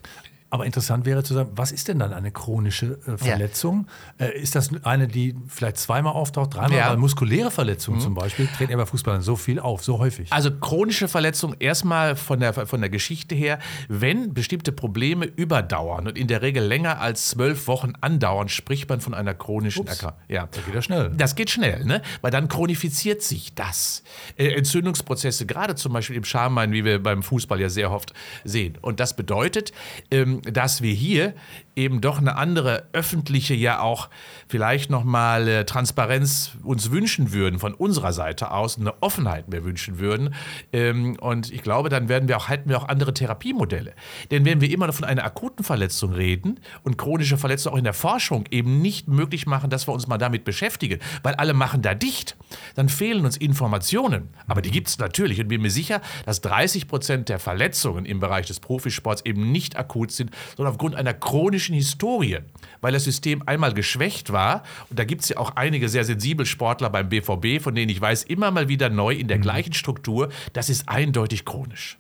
Aber 0.51 0.65
interessant 0.65 1.05
wäre 1.05 1.23
zu 1.23 1.35
sagen, 1.35 1.51
was 1.55 1.73
ist 1.73 1.89
denn 1.89 1.99
dann 1.99 2.15
eine 2.15 2.31
chronische 2.31 2.99
äh, 3.07 3.19
Verletzung? 3.19 3.87
Äh, 4.19 4.39
ist 4.39 4.55
das 4.55 4.71
eine, 4.83 5.07
die 5.07 5.37
vielleicht 5.47 5.77
zweimal 5.77 6.15
auftaucht, 6.15 6.55
dreimal? 6.55 6.79
Ja. 6.79 6.91
Weil 6.91 6.97
muskuläre 6.97 7.51
Verletzungen 7.51 8.01
zum 8.01 8.15
Beispiel 8.15 8.47
treten 8.57 8.73
ja 8.73 8.79
bei 8.79 8.87
Fußballern 8.87 9.21
so 9.21 9.37
viel 9.37 9.61
auf, 9.61 9.85
so 9.85 9.99
häufig. 9.99 10.33
Also 10.33 10.51
chronische 10.51 11.07
Verletzung 11.09 11.55
erstmal 11.59 12.17
von 12.17 12.41
der, 12.41 12.55
von 12.55 12.81
der 12.81 12.89
Geschichte 12.89 13.35
her, 13.35 13.59
wenn 13.89 14.33
bestimmte 14.33 14.73
Probleme 14.73 15.27
überdauern 15.27 16.07
und 16.09 16.17
in 16.17 16.29
der 16.29 16.41
Regel 16.41 16.65
länger 16.65 17.01
als 17.01 17.29
zwölf 17.29 17.67
Wochen 17.67 17.93
andauern, 18.01 18.49
spricht 18.49 18.89
man 18.89 19.01
von 19.01 19.13
einer 19.13 19.35
chronischen 19.35 19.87
Erkrankung. 19.87 20.23
Ja. 20.29 20.49
Da 20.51 20.61
geht 20.63 20.75
das 20.75 20.85
schnell. 20.87 21.11
Das 21.15 21.35
geht 21.35 21.51
schnell, 21.51 21.85
ne? 21.85 22.01
weil 22.23 22.31
dann 22.31 22.49
chronifiziert 22.49 23.23
sich 23.23 23.55
das. 23.55 24.03
Äh, 24.37 24.55
Entzündungsprozesse, 24.55 25.45
gerade 25.45 25.75
zum 25.75 25.93
Beispiel 25.93 26.17
im 26.17 26.25
Schambein, 26.25 26.73
wie 26.73 26.85
wir 26.87 27.03
beim 27.03 27.23
Fußball 27.23 27.61
ja 27.61 27.69
sehr 27.69 27.91
oft 27.91 28.15
sehen. 28.45 28.79
Und 28.81 28.99
das 29.01 29.15
bedeutet, 29.15 29.73
ähm, 30.11 30.38
dass 30.43 30.83
wir 30.83 30.93
hier 30.93 31.35
eben 31.79 32.01
doch 32.01 32.19
eine 32.19 32.37
andere 32.37 32.89
öffentliche, 32.93 33.55
ja 33.55 33.81
auch 33.81 34.09
vielleicht 34.49 34.91
nochmal 34.91 35.49
äh, 35.49 35.65
Transparenz 35.65 36.53
uns 36.65 36.91
wünschen 36.91 37.33
würden, 37.33 37.59
von 37.59 37.73
unserer 37.73 38.13
Seite 38.13 38.51
aus, 38.51 38.79
eine 38.79 39.01
Offenheit 39.01 39.49
mehr 39.49 39.65
wünschen 39.65 39.99
würden. 39.99 40.35
Ähm, 40.73 41.17
und 41.21 41.53
ich 41.53 41.63
glaube, 41.63 41.89
dann 41.89 42.09
werden 42.09 42.29
wir 42.29 42.37
auch, 42.37 42.49
halten 42.49 42.69
wir 42.69 42.79
auch 42.79 42.89
andere 42.89 43.15
Therapiemodelle. 43.15 43.95
Denn 44.31 44.45
wenn 44.45 44.61
wir 44.61 44.71
immer 44.71 44.89
noch 44.89 44.95
von 44.95 45.05
einer 45.05 45.25
akuten 45.25 45.65
Verletzung 45.65 46.13
reden 46.13 46.61
und 46.83 46.99
chronische 46.99 47.39
Verletzungen 47.39 47.75
auch 47.75 47.79
in 47.79 47.85
der 47.85 47.95
Forschung 47.95 48.45
eben 48.51 48.83
nicht 48.83 49.09
möglich 49.09 49.47
machen, 49.47 49.71
dass 49.71 49.87
wir 49.87 49.95
uns 49.95 50.09
mal 50.09 50.19
damit 50.19 50.45
beschäftigen, 50.45 50.99
weil 51.23 51.35
alle 51.37 51.55
machen 51.55 51.83
da 51.83 51.95
dicht, 51.95 52.37
dann 52.75 52.89
fehlen 52.89 53.25
uns 53.25 53.37
Informationen. 53.37 54.31
Aber 54.49 54.63
die 54.63 54.71
gibt 54.71 54.89
es 54.89 54.99
natürlich 54.99 55.41
und 55.41 55.49
bin 55.49 55.63
mir 55.63 55.71
sicher, 55.71 56.01
dass 56.27 56.41
30 56.41 56.89
Prozent 56.89 57.29
der 57.29 57.39
Verletzungen 57.39 58.05
im 58.05 58.19
Bereich 58.19 58.47
des 58.47 58.59
Profisports 58.59 59.25
eben 59.25 59.53
nicht 59.53 59.77
akut 59.77 60.11
sind, 60.11 60.31
sondern 60.57 60.73
aufgrund 60.73 60.97
einer 60.97 61.15
chronischen 61.15 61.68
Historie, 61.75 62.39
weil 62.81 62.93
das 62.93 63.05
System 63.05 63.43
einmal 63.47 63.75
geschwächt 63.75 64.33
war. 64.33 64.63
Und 64.91 64.99
da 64.99 65.05
gibt 65.05 65.23
es 65.23 65.31
ja 65.31 65.37
auch 65.39 65.57
einige 65.57 65.89
sehr 65.89 66.05
sensible 66.05 66.47
Sportler 66.47 66.91
beim 66.91 67.09
BVB, 67.09 67.63
von 67.63 67.75
denen 67.75 67.91
ich 67.91 68.01
weiß, 68.01 68.25
immer 68.25 68.51
mal 68.51 68.69
wieder 68.69 68.89
neu 68.89 69.15
in 69.15 69.29
der 69.29 69.39
gleichen 69.39 69.73
Struktur. 69.73 70.29
Das 70.53 70.69
ist 70.69 70.89
eindeutig 70.89 71.45
chronisch. 71.45 71.99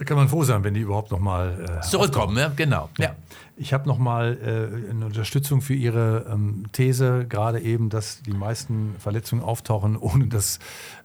Da 0.00 0.04
kann 0.04 0.16
man 0.16 0.30
froh 0.30 0.44
sein, 0.44 0.64
wenn 0.64 0.72
die 0.72 0.80
überhaupt 0.80 1.10
noch 1.10 1.18
mal 1.18 1.80
äh, 1.82 1.86
Zurückkommen, 1.86 2.34
ne? 2.34 2.50
genau. 2.56 2.88
Ja. 2.98 3.14
Ich 3.60 3.74
habe 3.74 3.86
noch 3.86 3.98
mal 3.98 4.38
äh, 4.42 4.90
eine 4.90 5.04
Unterstützung 5.04 5.60
für 5.60 5.74
Ihre 5.74 6.24
ähm, 6.32 6.64
These, 6.72 7.26
gerade 7.28 7.60
eben, 7.60 7.90
dass 7.90 8.22
die 8.22 8.32
meisten 8.32 8.94
Verletzungen 8.98 9.42
auftauchen, 9.42 9.96
ohne 10.00 10.28
dass 10.28 10.60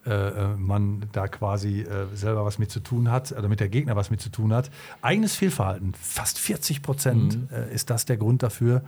äh, 0.06 0.12
äh, 0.12 0.56
man 0.56 1.04
da 1.12 1.28
quasi 1.28 1.82
äh, 1.82 2.08
selber 2.14 2.46
was 2.46 2.58
mit 2.58 2.72
zu 2.72 2.80
tun 2.80 3.12
hat, 3.12 3.34
oder 3.34 3.50
mit 3.50 3.60
der 3.60 3.68
Gegner 3.68 3.98
was 3.98 4.10
mit 4.10 4.22
zu 4.22 4.30
tun 4.30 4.54
hat. 4.54 4.72
Eigenes 5.02 5.36
Fehlverhalten, 5.36 5.96
fast 6.00 6.40
40 6.40 6.82
Prozent 6.82 7.40
äh, 7.52 7.74
ist 7.74 7.90
das 7.90 8.06
der 8.06 8.16
Grund 8.16 8.42
dafür, 8.42 8.84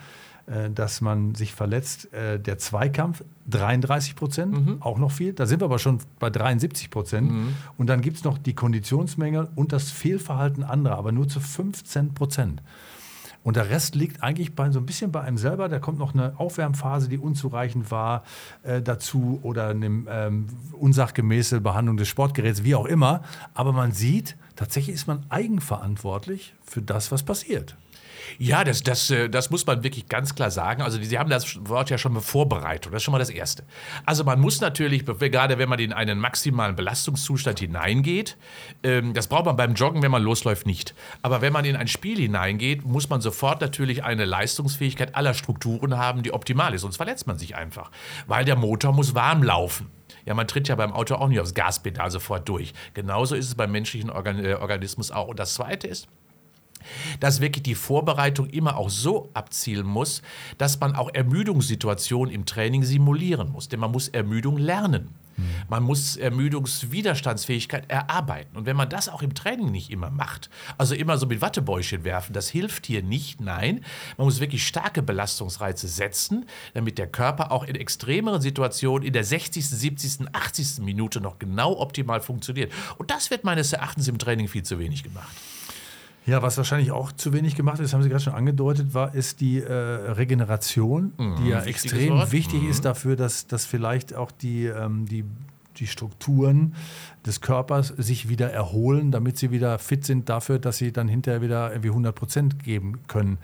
äh, 0.45 0.69
dass 0.69 1.01
man 1.01 1.35
sich 1.35 1.53
verletzt. 1.53 2.13
Äh, 2.13 2.39
der 2.39 2.57
Zweikampf 2.59 3.21
33 3.49 4.15
Prozent, 4.15 4.81
auch 4.81 4.97
noch 4.97 5.11
viel. 5.11 5.33
Da 5.33 5.45
sind 5.45 5.59
wir 5.59 5.65
aber 5.65 5.79
schon 5.79 5.99
bei 6.19 6.29
73 6.29 6.89
Prozent. 6.89 7.31
Und 7.77 7.87
dann 7.87 7.99
gibt 7.99 8.15
es 8.17 8.23
noch 8.23 8.37
die 8.37 8.53
Konditionsmängel 8.53 9.49
und 9.55 9.73
das 9.73 9.91
Fehlverhalten 9.91 10.63
anderer, 10.63 10.97
aber 10.97 11.11
nur 11.11 11.27
zu 11.27 11.41
15 11.41 12.13
Prozent. 12.13 12.61
Und 13.47 13.55
der 13.55 13.69
Rest 13.69 13.95
liegt 13.95 14.23
eigentlich 14.23 14.55
bei, 14.55 14.69
so 14.71 14.79
ein 14.79 14.85
bisschen 14.85 15.13
bei 15.13 15.21
einem 15.21 15.37
selber. 15.37 15.69
Da 15.69 15.79
kommt 15.79 15.99
noch 15.99 16.13
eine 16.13 16.37
Aufwärmphase, 16.37 17.07
die 17.07 17.17
unzureichend 17.17 17.91
war, 17.91 18.25
äh, 18.63 18.81
dazu 18.81 19.39
oder 19.41 19.69
eine 19.69 19.85
ähm, 19.85 20.47
unsachgemäße 20.73 21.61
Behandlung 21.61 21.95
des 21.95 22.09
Sportgeräts, 22.09 22.65
wie 22.65 22.75
auch 22.75 22.85
immer. 22.85 23.21
Aber 23.53 23.71
man 23.71 23.93
sieht, 23.93 24.35
tatsächlich 24.57 24.93
ist 24.93 25.07
man 25.07 25.25
eigenverantwortlich 25.29 26.55
für 26.65 26.81
das, 26.81 27.09
was 27.13 27.23
passiert. 27.23 27.77
Ja, 28.37 28.63
das, 28.63 28.83
das, 28.83 29.09
äh, 29.11 29.29
das 29.29 29.49
muss 29.49 29.65
man 29.65 29.83
wirklich 29.83 30.07
ganz 30.07 30.35
klar 30.35 30.51
sagen. 30.51 30.81
Also, 30.81 31.01
Sie 31.01 31.17
haben 31.17 31.29
das 31.29 31.57
Wort 31.67 31.89
ja 31.89 31.97
schon 31.97 32.13
mal 32.13 32.21
Vorbereitung. 32.21 32.91
Das 32.91 33.01
ist 33.01 33.03
schon 33.03 33.11
mal 33.11 33.19
das 33.19 33.29
Erste. 33.29 33.63
Also, 34.05 34.23
man 34.23 34.39
muss 34.39 34.61
natürlich, 34.61 35.05
gerade 35.05 35.57
wenn 35.57 35.69
man 35.69 35.79
in 35.79 35.93
einen 35.93 36.19
maximalen 36.19 36.75
Belastungszustand 36.75 37.59
hineingeht, 37.59 38.37
ähm, 38.83 39.13
das 39.13 39.27
braucht 39.27 39.45
man 39.45 39.55
beim 39.55 39.73
Joggen, 39.73 40.01
wenn 40.01 40.11
man 40.11 40.23
losläuft, 40.23 40.65
nicht. 40.65 40.93
Aber 41.21 41.41
wenn 41.41 41.53
man 41.53 41.65
in 41.65 41.75
ein 41.75 41.87
Spiel 41.87 42.17
hineingeht, 42.17 42.85
muss 42.85 43.09
man 43.09 43.21
sofort 43.21 43.61
natürlich 43.61 44.03
eine 44.03 44.25
Leistungsfähigkeit 44.25 45.15
aller 45.15 45.33
Strukturen 45.33 45.97
haben, 45.97 46.23
die 46.23 46.33
optimal 46.33 46.73
ist. 46.73 46.81
Sonst 46.81 46.97
verletzt 46.97 47.27
man 47.27 47.37
sich 47.37 47.55
einfach. 47.55 47.91
Weil 48.27 48.45
der 48.45 48.55
Motor 48.55 48.93
muss 48.93 49.15
warm 49.15 49.43
laufen. 49.43 49.89
Ja, 50.27 50.33
man 50.33 50.47
tritt 50.47 50.67
ja 50.67 50.75
beim 50.75 50.91
Auto 50.91 51.15
auch 51.15 51.29
nicht 51.29 51.39
aufs 51.39 51.53
Gaspedal 51.53 52.11
sofort 52.11 52.47
durch. 52.49 52.73
Genauso 52.93 53.33
ist 53.35 53.47
es 53.47 53.55
beim 53.55 53.71
menschlichen 53.71 54.09
äh, 54.09 54.57
Organismus 54.59 55.09
auch. 55.09 55.29
Und 55.29 55.39
das 55.39 55.53
Zweite 55.53 55.87
ist, 55.87 56.09
dass 57.19 57.41
wirklich 57.41 57.63
die 57.63 57.75
Vorbereitung 57.75 58.47
immer 58.47 58.77
auch 58.77 58.89
so 58.89 59.29
abzielen 59.33 59.85
muss, 59.85 60.21
dass 60.57 60.79
man 60.79 60.95
auch 60.95 61.13
Ermüdungssituationen 61.13 62.33
im 62.33 62.45
Training 62.45 62.83
simulieren 62.83 63.51
muss. 63.51 63.69
Denn 63.69 63.79
man 63.79 63.91
muss 63.91 64.07
Ermüdung 64.07 64.57
lernen. 64.57 65.15
Man 65.69 65.83
muss 65.83 66.15
Ermüdungswiderstandsfähigkeit 66.15 67.89
erarbeiten. 67.89 68.57
Und 68.57 68.65
wenn 68.65 68.75
man 68.75 68.89
das 68.89 69.07
auch 69.07 69.21
im 69.21 69.35
Training 69.35 69.71
nicht 69.71 69.91
immer 69.91 70.09
macht, 70.09 70.49
also 70.77 70.95
immer 70.95 71.17
so 71.17 71.27
mit 71.27 71.41
Wattebäuschen 71.41 72.03
werfen, 72.03 72.33
das 72.33 72.49
hilft 72.49 72.87
hier 72.87 73.03
nicht. 73.03 73.39
Nein, 73.39 73.85
man 74.17 74.25
muss 74.25 74.39
wirklich 74.39 74.65
starke 74.65 75.03
Belastungsreize 75.03 75.87
setzen, 75.87 76.47
damit 76.73 76.97
der 76.97 77.07
Körper 77.07 77.51
auch 77.51 77.63
in 77.63 77.75
extremeren 77.75 78.41
Situationen 78.41 79.05
in 79.05 79.13
der 79.13 79.23
60., 79.23 79.67
70., 79.67 80.27
80. 80.33 80.79
Minute 80.79 81.21
noch 81.21 81.37
genau 81.37 81.77
optimal 81.77 82.21
funktioniert. 82.21 82.71
Und 82.97 83.11
das 83.11 83.29
wird 83.29 83.43
meines 83.43 83.73
Erachtens 83.73 84.07
im 84.07 84.17
Training 84.17 84.47
viel 84.47 84.63
zu 84.63 84.79
wenig 84.79 85.03
gemacht. 85.03 85.35
Ja, 86.27 86.41
was 86.41 86.57
wahrscheinlich 86.57 86.91
auch 86.91 87.13
zu 87.13 87.31
wenig 87.31 87.55
gemacht 87.55 87.79
ist, 87.79 87.93
haben 87.93 88.03
Sie 88.03 88.09
gerade 88.09 88.23
schon 88.23 88.33
angedeutet, 88.33 88.93
war, 88.93 89.15
ist 89.15 89.39
die 89.39 89.61
äh, 89.61 89.71
Regeneration, 89.71 91.13
die 91.39 91.47
ja 91.47 91.61
extrem 91.61 92.15
Wort. 92.15 92.33
wichtig 92.33 92.63
ist 92.65 92.83
dafür, 92.83 93.15
dass, 93.15 93.47
dass 93.47 93.65
vielleicht 93.65 94.13
auch 94.13 94.31
die, 94.31 94.65
ähm, 94.65 95.05
die, 95.05 95.23
die 95.77 95.87
Strukturen 95.87 96.75
des 97.25 97.39
Körpers 97.39 97.87
sich 97.97 98.27
wieder 98.27 98.51
erholen, 98.51 99.09
damit 99.11 99.37
sie 99.37 99.51
wieder 99.51 99.79
fit 99.79 100.05
sind 100.05 100.27
dafür, 100.27 100.59
dass 100.59 100.77
sie 100.77 100.91
dann 100.91 101.07
hinterher 101.07 101.41
wieder 101.41 101.71
irgendwie 101.71 101.91
100 101.91 102.13
Prozent 102.13 102.61
geben 102.61 102.99
können. 103.07 103.37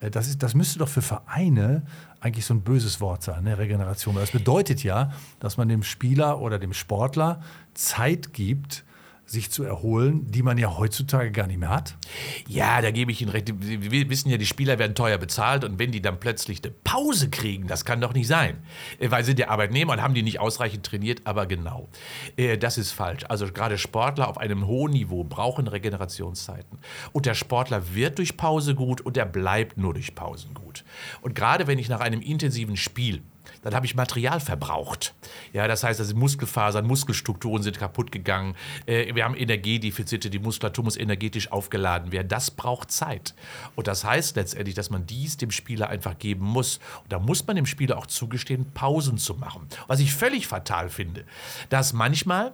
Äh, 0.00 0.10
das, 0.10 0.26
ist, 0.26 0.42
das 0.42 0.54
müsste 0.54 0.78
doch 0.78 0.88
für 0.88 1.02
Vereine 1.02 1.82
eigentlich 2.20 2.46
so 2.46 2.54
ein 2.54 2.62
böses 2.62 3.02
Wort 3.02 3.22
sein, 3.22 3.44
ne? 3.44 3.58
Regeneration. 3.58 4.14
Das 4.14 4.30
bedeutet 4.30 4.82
ja, 4.82 5.12
dass 5.40 5.58
man 5.58 5.68
dem 5.68 5.82
Spieler 5.82 6.40
oder 6.40 6.58
dem 6.58 6.72
Sportler 6.72 7.42
Zeit 7.74 8.32
gibt, 8.32 8.84
sich 9.30 9.52
zu 9.52 9.62
erholen, 9.62 10.28
die 10.28 10.42
man 10.42 10.58
ja 10.58 10.76
heutzutage 10.76 11.30
gar 11.30 11.46
nicht 11.46 11.60
mehr 11.60 11.68
hat. 11.68 11.96
Ja, 12.48 12.82
da 12.82 12.90
gebe 12.90 13.12
ich 13.12 13.22
Ihnen 13.22 13.30
recht. 13.30 13.52
Wir 13.60 14.10
wissen 14.10 14.28
ja, 14.28 14.36
die 14.36 14.46
Spieler 14.46 14.80
werden 14.80 14.96
teuer 14.96 15.18
bezahlt 15.18 15.62
und 15.62 15.78
wenn 15.78 15.92
die 15.92 16.02
dann 16.02 16.18
plötzlich 16.18 16.64
eine 16.64 16.72
Pause 16.82 17.30
kriegen, 17.30 17.68
das 17.68 17.84
kann 17.84 18.00
doch 18.00 18.12
nicht 18.12 18.26
sein. 18.26 18.58
Äh, 18.98 19.12
Weil 19.12 19.22
sind 19.22 19.38
ja 19.38 19.48
Arbeitnehmer 19.48 19.92
und 19.92 20.02
haben 20.02 20.14
die 20.14 20.24
nicht 20.24 20.40
ausreichend 20.40 20.84
trainiert, 20.84 21.20
aber 21.24 21.46
genau. 21.46 21.88
Äh, 22.36 22.58
Das 22.58 22.76
ist 22.76 22.90
falsch. 22.90 23.24
Also 23.28 23.46
gerade 23.46 23.78
Sportler 23.78 24.28
auf 24.28 24.36
einem 24.36 24.66
hohen 24.66 24.92
Niveau 24.92 25.22
brauchen 25.22 25.68
Regenerationszeiten. 25.68 26.78
Und 27.12 27.26
der 27.26 27.34
Sportler 27.34 27.94
wird 27.94 28.18
durch 28.18 28.36
Pause 28.36 28.74
gut 28.74 29.00
und 29.00 29.16
er 29.16 29.26
bleibt 29.26 29.78
nur 29.78 29.94
durch 29.94 30.16
Pausen 30.16 30.54
gut. 30.54 30.84
Und 31.20 31.36
gerade 31.36 31.68
wenn 31.68 31.78
ich 31.78 31.88
nach 31.88 32.00
einem 32.00 32.20
intensiven 32.20 32.76
Spiel 32.76 33.22
dann 33.62 33.74
habe 33.74 33.86
ich 33.86 33.94
Material 33.94 34.40
verbraucht. 34.40 35.14
Ja, 35.52 35.68
das 35.68 35.84
heißt, 35.84 36.00
also 36.00 36.14
Muskelfasern, 36.16 36.86
Muskelstrukturen 36.86 37.62
sind 37.62 37.78
kaputt 37.78 38.12
gegangen. 38.12 38.54
Äh, 38.86 39.14
wir 39.14 39.24
haben 39.24 39.34
Energiedefizite, 39.34 40.30
die 40.30 40.38
Muskulatur 40.38 40.84
muss 40.84 40.96
energetisch 40.96 41.50
aufgeladen 41.52 42.12
werden. 42.12 42.28
Das 42.28 42.50
braucht 42.50 42.90
Zeit. 42.90 43.34
Und 43.76 43.86
das 43.86 44.04
heißt 44.04 44.36
letztendlich, 44.36 44.74
dass 44.74 44.90
man 44.90 45.06
dies 45.06 45.36
dem 45.36 45.50
Spieler 45.50 45.88
einfach 45.88 46.18
geben 46.18 46.44
muss. 46.44 46.78
Und 47.02 47.12
da 47.12 47.18
muss 47.18 47.46
man 47.46 47.56
dem 47.56 47.66
Spieler 47.66 47.98
auch 47.98 48.06
zugestehen, 48.06 48.70
Pausen 48.72 49.18
zu 49.18 49.34
machen. 49.34 49.68
Was 49.86 50.00
ich 50.00 50.14
völlig 50.14 50.46
fatal 50.46 50.88
finde, 50.88 51.24
dass 51.68 51.92
manchmal 51.92 52.52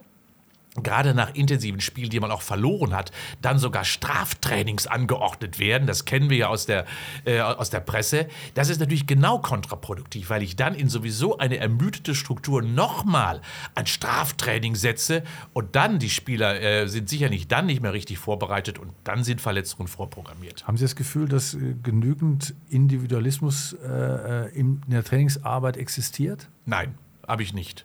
gerade 0.82 1.14
nach 1.14 1.34
intensiven 1.34 1.80
Spielen, 1.80 2.10
die 2.10 2.20
man 2.20 2.30
auch 2.30 2.42
verloren 2.42 2.94
hat, 2.94 3.12
dann 3.42 3.58
sogar 3.58 3.84
Straftrainings 3.84 4.86
angeordnet 4.86 5.58
werden. 5.58 5.86
Das 5.86 6.04
kennen 6.04 6.30
wir 6.30 6.36
ja 6.36 6.48
aus 6.48 6.66
der, 6.66 6.84
äh, 7.24 7.40
aus 7.40 7.70
der 7.70 7.80
Presse. 7.80 8.28
Das 8.54 8.68
ist 8.68 8.80
natürlich 8.80 9.06
genau 9.06 9.38
kontraproduktiv, 9.38 10.30
weil 10.30 10.42
ich 10.42 10.56
dann 10.56 10.74
in 10.74 10.88
sowieso 10.88 11.38
eine 11.38 11.58
ermüdete 11.58 12.14
Struktur 12.14 12.62
nochmal 12.62 13.40
ein 13.74 13.86
Straftraining 13.86 14.74
setze 14.74 15.22
und 15.52 15.76
dann 15.76 15.98
die 15.98 16.10
Spieler 16.10 16.60
äh, 16.60 16.88
sind 16.88 17.08
sicher 17.08 17.28
nicht 17.28 17.50
dann 17.52 17.66
nicht 17.66 17.82
mehr 17.82 17.92
richtig 17.92 18.18
vorbereitet 18.18 18.78
und 18.78 18.92
dann 19.04 19.24
sind 19.24 19.40
Verletzungen 19.40 19.88
vorprogrammiert. 19.88 20.66
Haben 20.66 20.76
Sie 20.76 20.84
das 20.84 20.96
Gefühl, 20.96 21.28
dass 21.28 21.54
äh, 21.54 21.74
genügend 21.82 22.54
Individualismus 22.68 23.74
äh, 23.74 24.46
äh, 24.46 24.58
in 24.58 24.82
der 24.86 25.04
Trainingsarbeit 25.04 25.76
existiert? 25.76 26.48
Nein. 26.64 26.94
Habe 27.26 27.42
ich 27.42 27.52
nicht. 27.52 27.84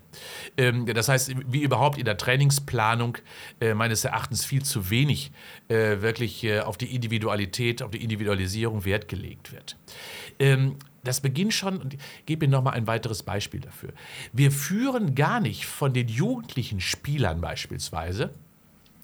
Ähm, 0.58 0.86
das 0.86 1.10
heißt, 1.10 1.34
wie 1.48 1.64
überhaupt 1.64 1.98
in 1.98 2.06
der 2.06 2.18
Trainingsplanung 2.18 3.18
äh, 3.60 3.74
meines 3.74 4.06
Erachtens 4.06 4.46
viel 4.46 4.64
zu 4.64 4.90
wenig 4.90 5.32
äh, 5.68 6.02
wirklich 6.02 6.44
äh, 6.44 6.60
auf 6.60 6.78
die 6.78 6.94
Individualität, 6.94 7.82
auf 7.82 7.92
die 7.92 8.04
Individualisierung 8.04 8.86
Wert 8.86 9.08
gelegt 9.08 9.52
wird. 9.52 9.78
Ähm, 10.40 10.78
das 11.04 11.22
beginnt 11.22 11.54
schon, 11.54 11.78
und 11.78 11.96
ich 11.96 12.26
gebe 12.26 12.46
Ihnen 12.46 12.52
nochmal 12.52 12.74
ein 12.74 12.86
weiteres 12.86 13.24
Beispiel 13.24 13.60
dafür. 13.60 13.92
Wir 14.34 14.52
führen 14.52 15.16
gar 15.16 15.40
nicht 15.40 15.66
von 15.66 15.94
den 15.94 16.08
jugendlichen 16.08 16.80
Spielern 16.80 17.42
beispielsweise, 17.42 18.34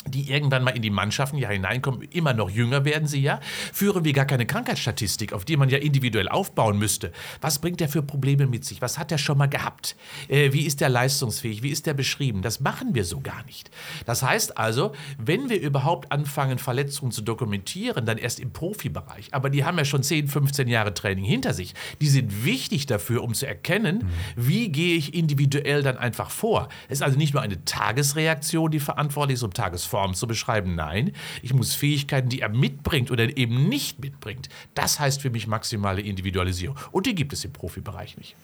die 0.09 0.31
irgendwann 0.31 0.63
mal 0.63 0.71
in 0.71 0.81
die 0.81 0.89
Mannschaften 0.89 1.37
ja 1.37 1.49
hineinkommen, 1.49 2.01
immer 2.11 2.33
noch 2.33 2.49
jünger 2.49 2.85
werden 2.85 3.07
sie 3.07 3.21
ja, 3.21 3.39
führen 3.73 4.03
wir 4.05 4.13
gar 4.13 4.25
keine 4.25 4.45
Krankheitsstatistik, 4.45 5.33
auf 5.33 5.45
die 5.45 5.57
man 5.57 5.69
ja 5.69 5.77
individuell 5.77 6.27
aufbauen 6.27 6.77
müsste. 6.77 7.11
Was 7.41 7.59
bringt 7.59 7.81
er 7.81 7.89
für 7.89 8.01
Probleme 8.01 8.47
mit 8.47 8.65
sich? 8.65 8.81
Was 8.81 8.97
hat 8.97 9.11
er 9.11 9.17
schon 9.17 9.37
mal 9.37 9.47
gehabt? 9.47 9.95
Äh, 10.27 10.53
wie 10.53 10.65
ist 10.65 10.81
er 10.81 10.89
leistungsfähig? 10.89 11.63
Wie 11.63 11.69
ist 11.69 11.87
er 11.87 11.93
beschrieben? 11.93 12.41
Das 12.41 12.59
machen 12.59 12.95
wir 12.95 13.05
so 13.05 13.19
gar 13.19 13.43
nicht. 13.45 13.69
Das 14.05 14.23
heißt 14.23 14.57
also, 14.57 14.93
wenn 15.17 15.49
wir 15.49 15.59
überhaupt 15.59 16.11
anfangen, 16.11 16.57
Verletzungen 16.57 17.11
zu 17.11 17.21
dokumentieren, 17.21 18.05
dann 18.05 18.17
erst 18.17 18.39
im 18.39 18.51
Profibereich. 18.51 19.33
Aber 19.33 19.49
die 19.49 19.65
haben 19.65 19.77
ja 19.77 19.85
schon 19.85 20.03
10, 20.03 20.27
15 20.27 20.67
Jahre 20.67 20.93
Training 20.93 21.25
hinter 21.25 21.53
sich. 21.53 21.73
Die 22.01 22.07
sind 22.07 22.45
wichtig 22.45 22.85
dafür, 22.85 23.23
um 23.23 23.33
zu 23.33 23.47
erkennen, 23.47 23.99
mhm. 23.99 24.09
wie 24.35 24.69
gehe 24.69 24.95
ich 24.95 25.13
individuell 25.13 25.83
dann 25.83 25.97
einfach 25.97 26.29
vor. 26.29 26.69
Es 26.87 26.99
ist 26.99 27.03
also 27.03 27.17
nicht 27.17 27.33
nur 27.33 27.43
eine 27.43 27.63
Tagesreaktion, 27.65 28.71
die 28.71 28.79
verantwortlich 28.79 29.35
ist, 29.35 29.43
um 29.43 29.53
Tagesform 29.53 29.96
Form 29.97 30.13
zu 30.13 30.27
beschreiben. 30.27 30.75
Nein, 30.75 31.12
ich 31.41 31.55
muss 31.55 31.73
Fähigkeiten, 31.73 32.29
die 32.29 32.41
er 32.41 32.49
mitbringt 32.49 33.10
oder 33.10 33.36
eben 33.36 33.67
nicht 33.67 33.99
mitbringt. 33.99 34.47
Das 34.75 34.99
heißt 34.99 35.23
für 35.23 35.31
mich 35.31 35.47
maximale 35.47 36.01
Individualisierung. 36.01 36.77
Und 36.91 37.07
die 37.07 37.15
gibt 37.15 37.33
es 37.33 37.43
im 37.43 37.51
Profibereich 37.51 38.15
nicht. 38.15 38.36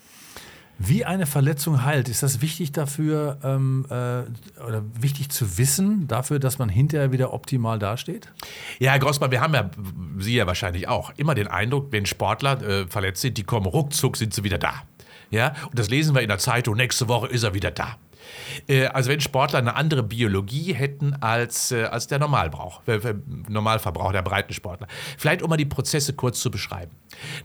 Wie 0.79 1.05
eine 1.05 1.27
Verletzung 1.27 1.85
heilt, 1.85 2.09
ist 2.09 2.23
das 2.23 2.41
wichtig 2.41 2.71
dafür 2.71 3.37
ähm, 3.43 3.85
äh, 3.87 4.63
oder 4.63 4.83
wichtig 4.99 5.29
zu 5.29 5.59
wissen, 5.59 6.07
dafür, 6.07 6.39
dass 6.39 6.57
man 6.57 6.69
hinterher 6.69 7.11
wieder 7.11 7.31
optimal 7.31 7.77
dasteht? 7.77 8.33
Ja, 8.79 8.93
Herr 8.93 8.99
Grossmann, 8.99 9.29
wir 9.29 9.39
haben 9.39 9.53
ja, 9.53 9.69
Sie 10.17 10.33
ja 10.33 10.47
wahrscheinlich 10.47 10.87
auch, 10.87 11.13
immer 11.17 11.35
den 11.35 11.47
Eindruck, 11.47 11.91
wenn 11.91 12.07
Sportler 12.07 12.59
äh, 12.63 12.87
verletzt 12.87 13.21
sind, 13.21 13.37
die 13.37 13.43
kommen 13.43 13.67
ruckzuck, 13.67 14.17
sind 14.17 14.33
sie 14.33 14.43
wieder 14.43 14.57
da. 14.57 14.73
Ja, 15.29 15.53
und 15.69 15.77
das 15.77 15.91
lesen 15.91 16.15
wir 16.15 16.23
in 16.23 16.29
der 16.29 16.39
Zeitung, 16.39 16.75
nächste 16.75 17.07
Woche 17.07 17.27
ist 17.27 17.43
er 17.43 17.53
wieder 17.53 17.69
da. 17.69 17.97
Äh, 18.67 18.85
also 18.87 19.09
wenn 19.09 19.19
Sportler 19.19 19.59
eine 19.59 19.75
andere 19.75 20.03
Biologie 20.03 20.73
hätten 20.73 21.15
als, 21.21 21.71
äh, 21.71 21.83
als 21.85 22.07
der 22.07 22.19
Normalbrauch, 22.19 22.81
Normalverbrauch, 23.49 24.11
der 24.11 24.21
Breitensportler. 24.21 24.87
Vielleicht 25.17 25.41
um 25.41 25.49
mal 25.49 25.57
die 25.57 25.65
Prozesse 25.65 26.13
kurz 26.13 26.39
zu 26.39 26.51
beschreiben. 26.51 26.91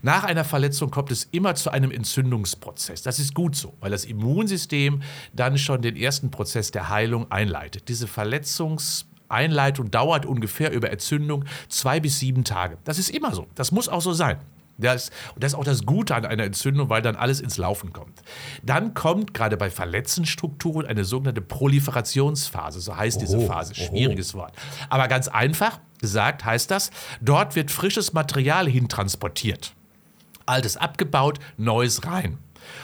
Nach 0.01 0.23
einer 0.23 0.43
Verletzung 0.43 0.91
kommt 0.91 1.11
es 1.11 1.25
immer 1.31 1.55
zu 1.55 1.71
einem 1.71 1.91
Entzündungsprozess. 1.91 3.01
Das 3.01 3.19
ist 3.19 3.33
gut 3.33 3.55
so, 3.55 3.75
weil 3.79 3.91
das 3.91 4.05
Immunsystem 4.05 5.01
dann 5.33 5.57
schon 5.57 5.81
den 5.81 5.95
ersten 5.95 6.31
Prozess 6.31 6.71
der 6.71 6.89
Heilung 6.89 7.31
einleitet. 7.31 7.87
Diese 7.87 8.07
Verletzungseinleitung 8.07 9.91
dauert 9.91 10.25
ungefähr 10.25 10.71
über 10.71 10.91
Entzündung 10.91 11.45
zwei 11.67 11.99
bis 11.99 12.19
sieben 12.19 12.43
Tage. 12.43 12.77
Das 12.83 12.97
ist 12.97 13.09
immer 13.09 13.33
so. 13.33 13.47
Das 13.55 13.71
muss 13.71 13.89
auch 13.89 14.01
so 14.01 14.13
sein. 14.13 14.37
Das, 14.79 15.11
und 15.35 15.43
das 15.43 15.53
ist 15.53 15.59
auch 15.59 15.63
das 15.63 15.85
Gute 15.85 16.15
an 16.15 16.25
einer 16.25 16.43
Entzündung, 16.43 16.89
weil 16.89 17.01
dann 17.01 17.15
alles 17.15 17.41
ins 17.41 17.57
Laufen 17.57 17.93
kommt. 17.93 18.21
Dann 18.63 18.93
kommt 18.93 19.33
gerade 19.33 19.57
bei 19.57 19.69
verletzten 19.69 20.25
Strukturen 20.25 20.85
eine 20.85 21.03
sogenannte 21.03 21.41
Proliferationsphase, 21.41 22.81
so 22.81 22.95
heißt 22.95 23.17
oho, 23.17 23.25
diese 23.25 23.39
Phase. 23.41 23.75
Schwieriges 23.75 24.33
oho. 24.33 24.41
Wort. 24.41 24.53
Aber 24.89 25.07
ganz 25.07 25.27
einfach 25.27 25.79
gesagt 25.99 26.45
heißt 26.45 26.71
das, 26.71 26.91
dort 27.21 27.55
wird 27.55 27.71
frisches 27.71 28.13
Material 28.13 28.67
hintransportiert. 28.67 29.73
Altes 30.45 30.77
abgebaut, 30.77 31.39
Neues 31.57 32.05
rein. 32.05 32.39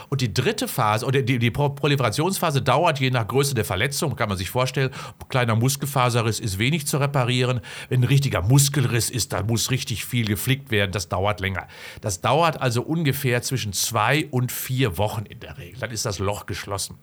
Und 0.10 0.22
die 0.22 0.34
dritte 0.34 0.68
Phase, 0.68 1.06
oder 1.06 1.22
die, 1.22 1.40
die 1.40 1.52
Proliferationsphase 1.52 2.62
dauert 2.62 3.00
je 3.00 3.12
nach 3.12 3.28
Größe 3.28 3.56
der 3.56 3.66
Verletzung, 3.66 4.16
kann 4.16 4.30
man 4.30 4.38
sich 4.38 4.50
vorstellen, 4.50 4.92
kleiner 5.30 5.56
Muskelfaserriss 5.56 6.40
ist 6.40 6.60
wenig 6.60 6.88
zu 6.88 6.98
reparieren. 6.98 7.62
Wenn 7.90 8.02
ein 8.02 8.06
richtiger 8.06 8.42
Muskelriss 8.42 9.10
ist, 9.10 9.34
da 9.34 9.44
muss 9.44 9.72
richtig 9.72 10.06
viel 10.06 10.26
geflickt 10.26 10.72
werden, 10.72 10.92
das 10.92 11.10
dauert 11.10 11.40
länger. 11.40 11.68
Das 12.02 12.22
dauert 12.22 12.62
also 12.62 12.82
ungefähr 12.82 13.42
zwischen 13.42 13.74
zwei 13.74 14.28
und 14.32 14.52
vier 14.52 14.98
Wochen 14.98 15.26
in 15.26 15.40
der 15.40 15.58
Regel. 15.58 15.80
Dann 15.80 15.92
ist 15.92 16.06
das 16.06 16.20
Loch 16.20 16.46
geschlossen. 16.46 16.98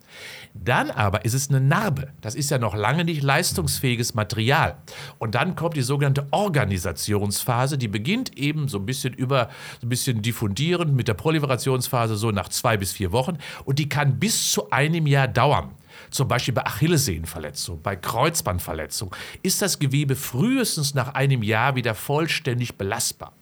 Dann 0.54 0.90
aber 0.90 1.24
ist 1.24 1.34
es 1.34 1.48
eine 1.48 1.60
Narbe. 1.60 2.12
Das 2.20 2.34
ist 2.34 2.50
ja 2.50 2.58
noch 2.58 2.74
lange 2.74 3.04
nicht 3.04 3.22
leistungsfähiges 3.22 4.14
Material. 4.14 4.78
Und 5.18 5.34
dann 5.34 5.56
kommt 5.56 5.76
die 5.76 5.82
sogenannte 5.82 6.26
Organisationsphase, 6.30 7.78
die 7.78 7.88
beginnt 7.88 8.36
eben 8.38 8.68
so 8.68 8.78
ein 8.78 8.86
bisschen 8.86 9.14
über, 9.14 9.48
so 9.80 9.86
ein 9.86 9.88
bisschen 9.88 10.22
diffundierend 10.22 10.94
mit 10.94 11.08
der 11.08 11.14
Proliferationsphase 11.14 12.16
so 12.16 12.30
nach 12.30 12.48
zwei 12.48 12.61
bis 12.78 12.92
vier 12.92 13.12
Wochen 13.12 13.38
und 13.64 13.78
die 13.78 13.88
kann 13.88 14.18
bis 14.18 14.50
zu 14.50 14.70
einem 14.70 15.06
Jahr 15.06 15.28
dauern. 15.28 15.70
Zum 16.10 16.28
Beispiel 16.28 16.54
bei 16.54 16.64
Achillessehnenverletzung, 16.64 17.82
bei 17.82 17.96
Kreuzbandverletzung 17.96 19.14
ist 19.42 19.62
das 19.62 19.78
Gewebe 19.78 20.16
frühestens 20.16 20.94
nach 20.94 21.14
einem 21.14 21.42
Jahr 21.42 21.74
wieder 21.74 21.94
vollständig 21.94 22.76
belastbar. 22.76 23.32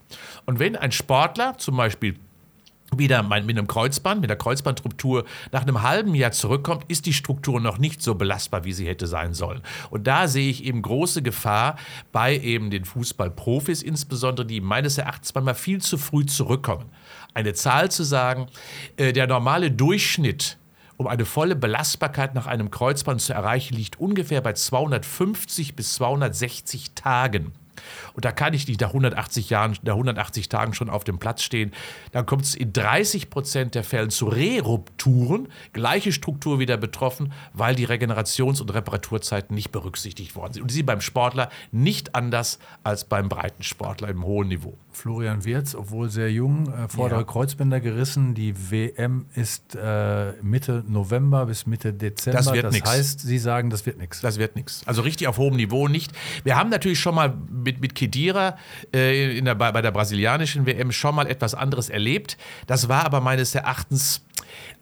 Und 0.47 0.59
wenn 0.59 0.77
ein 0.77 0.93
Sportler 0.93 1.59
zum 1.59 1.77
Beispiel 1.77 2.17
wieder 2.97 3.23
mit 3.23 3.33
einem 3.33 3.67
Kreuzband, 3.67 4.21
mit 4.21 4.31
der 4.31 4.37
Kreuzbandruptur 4.37 5.25
nach 5.53 5.63
einem 5.63 5.83
halben 5.83 6.15
Jahr 6.15 6.33
zurückkommt, 6.33 6.85
ist 6.89 7.07
die 7.07 7.13
Struktur 7.13 7.61
noch 7.61 7.79
nicht 7.79 8.03
so 8.03 8.15
belastbar, 8.15 8.65
wie 8.65 8.73
sie 8.73 8.87
hätte 8.87 9.07
sein 9.07 9.35
sollen. 9.35 9.63
Und 9.91 10.07
da 10.07 10.29
sehe 10.29 10.51
ich 10.51 10.65
eben 10.65 10.83
große 10.83 11.23
Gefahr 11.23 11.77
bei 12.13 12.37
eben 12.39 12.71
den 12.71 12.85
Fußballprofis 12.85 13.83
insbesondere, 13.83 14.47
die 14.47 14.61
meines 14.61 14.99
Erachtens 14.99 15.35
manchmal 15.35 15.55
viel 15.55 15.81
zu 15.81 15.99
früh 15.99 16.27
zurückkommen. 16.27 16.87
Eine 17.35 17.55
Zahl 17.55 17.91
zu 17.91 18.03
sagen, 18.03 18.47
äh, 18.97 19.13
der 19.13 19.27
normale 19.27 19.71
Durchschnitt 19.71 20.59
um 21.01 21.07
eine 21.07 21.25
volle 21.25 21.57
Belastbarkeit 21.57 22.35
nach 22.35 22.47
einem 22.47 22.71
Kreuzband 22.71 23.23
zu 23.23 23.33
erreichen, 23.33 23.75
liegt 23.75 23.99
ungefähr 23.99 24.43
bei 24.43 24.53
250 24.53 25.75
bis 25.75 25.95
260 25.95 26.93
Tagen. 26.95 27.53
Und 28.15 28.25
da 28.25 28.33
kann 28.33 28.55
ich 28.55 28.67
nicht 28.67 28.81
nach 28.81 28.89
180 28.89 29.51
Jahren, 29.51 29.77
nach 29.83 29.95
180 29.95 30.49
Tagen 30.49 30.75
schon 30.75 30.91
auf 30.91 31.05
dem 31.05 31.19
Platz 31.19 31.43
stehen. 31.43 31.73
Dann 32.13 32.27
kommt 32.27 32.45
es 32.45 32.55
in 32.55 32.73
30 32.73 33.31
Prozent 33.31 33.75
der 33.75 33.85
Fällen 33.85 34.11
zu 34.11 34.29
Rerupturen, 34.29 35.49
gleiche 35.73 36.13
Struktur 36.13 36.59
wieder 36.59 36.77
betroffen, 36.77 37.33
weil 37.53 37.75
die 37.75 37.87
Regenerations- 37.87 38.61
und 38.61 38.73
Reparaturzeiten 38.73 39.55
nicht 39.55 39.73
berücksichtigt 39.73 40.37
worden 40.37 40.55
sind. 40.55 40.63
Und 40.63 40.71
die 40.71 40.77
sind 40.77 40.87
beim 40.87 41.01
Sportler 41.01 41.51
nicht 41.73 42.15
anders 42.15 42.59
als 42.85 43.05
beim 43.05 43.29
Breitensportler 43.29 44.09
im 44.09 44.25
hohen 44.25 44.49
Niveau. 44.49 44.77
Florian 44.93 45.45
Wirz, 45.45 45.75
obwohl 45.75 46.11
sehr 46.11 46.31
jung, 46.31 46.73
äh, 46.73 46.89
vordere 46.89 47.21
ja. 47.21 47.25
Kreuzbänder 47.25 47.81
gerissen. 47.81 48.35
Die 48.35 48.71
WM 48.71 49.27
ist 49.35 49.77
äh, 49.77 50.33
Mitte 50.43 50.85
November 50.87 51.47
bis 51.47 51.67
Mitte 51.67 51.93
Dezember. 51.93 52.39
Das 52.39 52.53
wird 52.53 52.73
nichts. 52.73 52.89
Das 52.89 52.99
heißt, 52.99 53.21
Sie 53.21 53.39
sagen, 53.39 53.71
das 53.71 53.87
wird 53.87 53.99
nichts. 53.99 54.21
Das 54.21 54.39
wird 54.39 54.57
nichts. 54.57 54.83
Also 54.87 55.03
richtig 55.03 55.29
auf 55.29 55.39
hohem 55.39 55.57
Niveau 55.57 55.89
nicht. 55.89 56.13
Wir 56.45 56.57
haben 56.57 56.71
natürlich 56.71 57.01
schon 57.01 57.15
mal 57.15 57.35
mit, 57.51 57.81
mit 57.81 57.95
Kedira 57.95 58.57
äh, 58.95 59.37
in 59.39 59.45
der, 59.45 59.55
bei 59.55 59.81
der 59.81 59.91
brasilianischen 59.91 60.67
WM 60.67 60.93
schon 60.93 61.15
mal 61.15 61.27
etwas 61.27 61.55
anderes 61.55 61.89
erlebt. 61.89 62.37
Das 62.67 62.89
war 62.89 63.05
aber 63.05 63.21
meines 63.21 63.55
Erachtens 63.55 64.23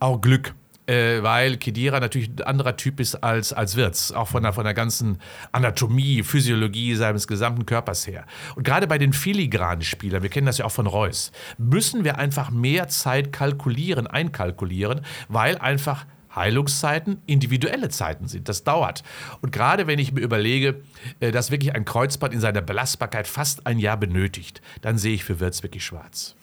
auch 0.01 0.21
Glück 0.21 0.55
äh, 0.89 1.23
weil 1.23 1.59
Kedira 1.59 2.01
natürlich 2.01 2.31
ein 2.31 2.43
anderer 2.43 2.77
Typ 2.77 2.99
ist 2.99 3.17
als, 3.17 3.53
als 3.53 3.77
Wirtz, 3.77 4.11
auch 4.11 4.29
von 4.29 4.43
der, 4.43 4.53
von 4.53 4.65
der 4.65 4.75
ganzen 4.75 5.19
Anatomie, 5.53 6.23
Physiologie 6.23 6.95
seines 6.95 7.27
gesamten 7.27 7.67
Körpers 7.67 8.07
her. 8.07 8.25
Und 8.57 8.65
gerade 8.65 8.87
bei 8.87 8.97
den 8.97 9.13
filigranen 9.13 9.83
Spielern, 9.83 10.23
wir 10.23 10.31
kennen 10.31 10.47
das 10.47 10.59
ja 10.59 10.65
auch 10.65 10.73
von 10.73 10.87
Reus, 10.87 11.31
müssen 11.59 12.05
wir 12.05 12.19
einfach 12.19 12.51
mehr 12.51 12.89
Zeit 12.89 13.33
kalkulieren, 13.33 14.07
einkalkulieren, 14.07 15.03
weil 15.29 15.59
einfach 15.59 16.07
Heilungszeiten 16.35 17.21
individuelle 17.27 17.91
Zeiten 17.91 18.29
sind. 18.29 18.49
Das 18.49 18.65
dauert. 18.65 19.03
Und 19.43 19.53
gerade 19.53 19.87
wenn 19.87 19.99
ich 19.99 20.13
mir 20.13 20.21
überlege, 20.21 20.83
äh, 21.21 21.33
dass 21.33 21.51
wirklich 21.51 21.75
ein 21.75 21.85
Kreuzband 21.85 22.33
in 22.33 22.41
seiner 22.41 22.63
Belastbarkeit 22.63 23.27
fast 23.27 23.67
ein 23.67 23.79
Jahr 23.79 23.99
benötigt, 23.99 24.63
dann 24.81 24.97
sehe 24.97 25.15
ich 25.15 25.25
für 25.25 25.39
Wirtz 25.41 25.63
wirklich 25.63 25.85
schwarz. 25.85 26.35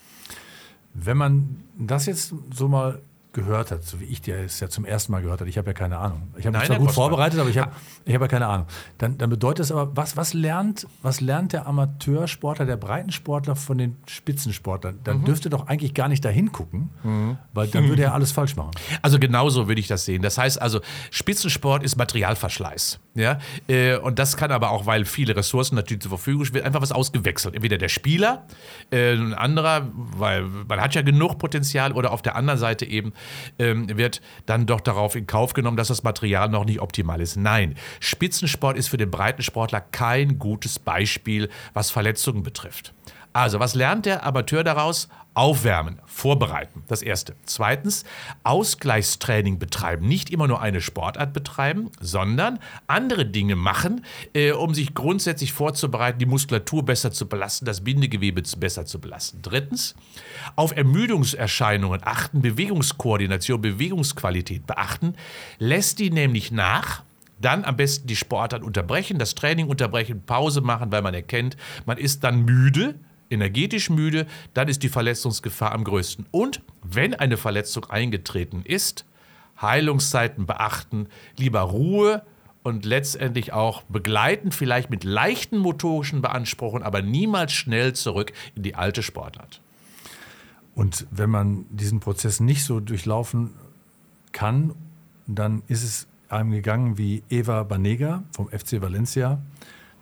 Wenn 0.93 1.17
man 1.17 1.63
das 1.77 2.05
jetzt 2.05 2.33
so 2.53 2.67
mal 2.67 3.01
gehört 3.35 3.69
hat, 3.69 3.83
so 3.83 3.99
wie 3.99 4.05
ich 4.05 4.21
der 4.21 4.39
es 4.45 4.59
ja 4.59 4.67
zum 4.69 4.83
ersten 4.85 5.11
Mal 5.11 5.21
gehört 5.21 5.41
hat, 5.41 5.47
ich 5.47 5.59
habe 5.59 5.67
ja 5.67 5.73
keine 5.73 5.97
Ahnung. 5.99 6.33
Ich 6.37 6.47
habe 6.47 6.57
mich 6.57 6.65
zwar 6.65 6.77
gut 6.77 6.87
Grossmann. 6.87 7.09
vorbereitet, 7.09 7.39
aber 7.39 7.49
ich 7.49 7.57
habe 7.59 7.71
ich 8.05 8.15
hab 8.15 8.21
ja 8.21 8.27
keine 8.27 8.47
Ahnung. 8.47 8.65
Dann, 8.97 9.17
dann 9.19 9.29
bedeutet 9.29 9.59
das 9.59 9.71
aber, 9.71 9.95
was, 9.95 10.17
was, 10.17 10.33
lernt, 10.33 10.87
was 11.03 11.21
lernt 11.21 11.53
der 11.53 11.67
Amateursportler, 11.67 12.65
der 12.65 12.77
Breitensportler 12.77 13.55
von 13.55 13.77
den 13.77 13.97
Spitzensportlern? 14.07 14.99
Dann 15.03 15.19
Mhm. 15.19 15.25
dürfte 15.25 15.49
doch 15.51 15.67
eigentlich 15.67 15.93
gar 15.93 16.07
nicht 16.07 16.25
dahin 16.25 16.51
gucken, 16.51 16.89
weil 17.53 17.67
dann 17.67 17.87
würde 17.89 18.01
er 18.03 18.13
alles 18.15 18.31
falsch 18.31 18.55
machen. 18.55 18.71
Also 19.03 19.19
genauso 19.19 19.67
würde 19.67 19.79
ich 19.81 19.87
das 19.87 20.05
sehen. 20.05 20.21
Das 20.23 20.37
heißt 20.37 20.61
also, 20.61 20.79
Spitzensport 21.11 21.83
ist 21.83 21.95
Materialverschleiß. 21.97 22.99
Ja? 23.15 23.39
Äh, 23.67 23.97
Und 23.97 24.19
das 24.19 24.37
kann 24.37 24.51
aber 24.51 24.71
auch, 24.71 24.85
weil 24.85 25.05
viele 25.05 25.35
Ressourcen 25.35 25.75
natürlich 25.75 26.01
zur 26.01 26.09
Verfügung 26.09 26.45
stehen, 26.45 26.63
einfach 26.63 26.81
was 26.81 26.91
ausgewechselt. 26.91 27.55
Entweder 27.55 27.77
der 27.77 27.89
Spieler, 27.89 28.45
äh, 28.91 29.13
ein 29.13 29.33
anderer, 29.33 29.87
weil 29.93 30.43
man 30.43 30.79
hat 30.81 30.95
ja 30.95 31.01
genug 31.01 31.37
Potenzial, 31.37 31.91
oder 31.93 32.11
auf 32.11 32.21
der 32.21 32.35
anderen 32.35 32.59
Seite 32.59 32.85
eben 32.85 33.13
ähm, 33.59 33.97
wird 33.97 34.21
dann 34.45 34.65
doch 34.65 34.81
darauf 34.81 35.15
in 35.15 35.27
Kauf 35.27 35.53
genommen, 35.53 35.77
dass 35.77 35.89
das 35.89 36.03
Material 36.03 36.49
noch 36.49 36.65
nicht 36.65 36.81
optimal 36.81 37.21
ist. 37.21 37.35
Nein, 37.35 37.75
Spitzensport 37.99 38.77
ist 38.77 38.87
für 38.87 38.97
den 38.97 39.11
Breitensportler 39.11 39.81
kein 39.81 40.39
gutes 40.39 40.79
Beispiel, 40.79 41.49
was 41.73 41.91
Verletzungen 41.91 42.43
betrifft. 42.43 42.93
Also, 43.33 43.59
was 43.59 43.75
lernt 43.75 44.05
der 44.05 44.25
Amateur 44.25 44.63
daraus? 44.63 45.09
Aufwärmen, 45.35 45.99
vorbereiten, 46.05 46.83
das 46.87 47.01
Erste. 47.01 47.35
Zweitens, 47.43 48.05
Ausgleichstraining 48.43 49.59
betreiben. 49.59 50.07
Nicht 50.07 50.29
immer 50.29 50.47
nur 50.47 50.61
eine 50.61 50.79
Sportart 50.79 51.33
betreiben, 51.33 51.91
sondern 51.99 52.57
andere 52.87 53.25
Dinge 53.25 53.57
machen, 53.57 54.05
äh, 54.33 54.53
um 54.53 54.73
sich 54.73 54.93
grundsätzlich 54.93 55.51
vorzubereiten, 55.51 56.19
die 56.19 56.25
Muskulatur 56.25 56.85
besser 56.85 57.11
zu 57.11 57.27
belasten, 57.27 57.65
das 57.65 57.83
Bindegewebe 57.83 58.43
besser 58.57 58.85
zu 58.85 59.01
belasten. 59.01 59.41
Drittens, 59.41 59.95
auf 60.55 60.73
Ermüdungserscheinungen 60.75 61.99
achten, 62.05 62.41
Bewegungskoordination, 62.41 63.59
Bewegungsqualität 63.59 64.65
beachten. 64.65 65.15
Lässt 65.59 65.99
die 65.99 66.11
nämlich 66.11 66.53
nach, 66.53 67.03
dann 67.41 67.65
am 67.65 67.75
besten 67.75 68.07
die 68.07 68.15
Sportart 68.15 68.63
unterbrechen, 68.63 69.19
das 69.19 69.35
Training 69.35 69.67
unterbrechen, 69.67 70.23
Pause 70.25 70.61
machen, 70.61 70.93
weil 70.93 71.01
man 71.01 71.13
erkennt, 71.13 71.57
man 71.85 71.97
ist 71.97 72.23
dann 72.23 72.45
müde, 72.45 72.95
energetisch 73.35 73.89
müde, 73.89 74.25
dann 74.53 74.67
ist 74.67 74.81
die 74.83 74.89
Verletzungsgefahr 74.89 75.71
am 75.71 75.83
größten. 75.83 76.25
Und 76.31 76.61
wenn 76.83 77.13
eine 77.13 77.37
Verletzung 77.37 77.85
eingetreten 77.85 78.63
ist, 78.63 79.05
Heilungszeiten 79.61 80.45
beachten, 80.45 81.07
lieber 81.37 81.61
Ruhe 81.61 82.23
und 82.63 82.83
letztendlich 82.83 83.53
auch 83.53 83.83
begleiten, 83.83 84.51
vielleicht 84.51 84.89
mit 84.89 85.03
leichten 85.03 85.57
motorischen 85.57 86.21
Beanspruchungen, 86.21 86.83
aber 86.83 87.01
niemals 87.01 87.53
schnell 87.53 87.93
zurück 87.93 88.33
in 88.55 88.63
die 88.63 88.75
alte 88.75 89.03
Sportart. 89.03 89.61
Und 90.73 91.05
wenn 91.11 91.29
man 91.29 91.65
diesen 91.69 91.99
Prozess 91.99 92.39
nicht 92.39 92.63
so 92.65 92.79
durchlaufen 92.79 93.51
kann, 94.31 94.73
dann 95.27 95.63
ist 95.67 95.83
es 95.83 96.07
einem 96.27 96.51
gegangen 96.51 96.97
wie 96.97 97.23
Eva 97.29 97.63
Banega 97.63 98.23
vom 98.31 98.49
FC 98.49 98.81
Valencia. 98.81 99.39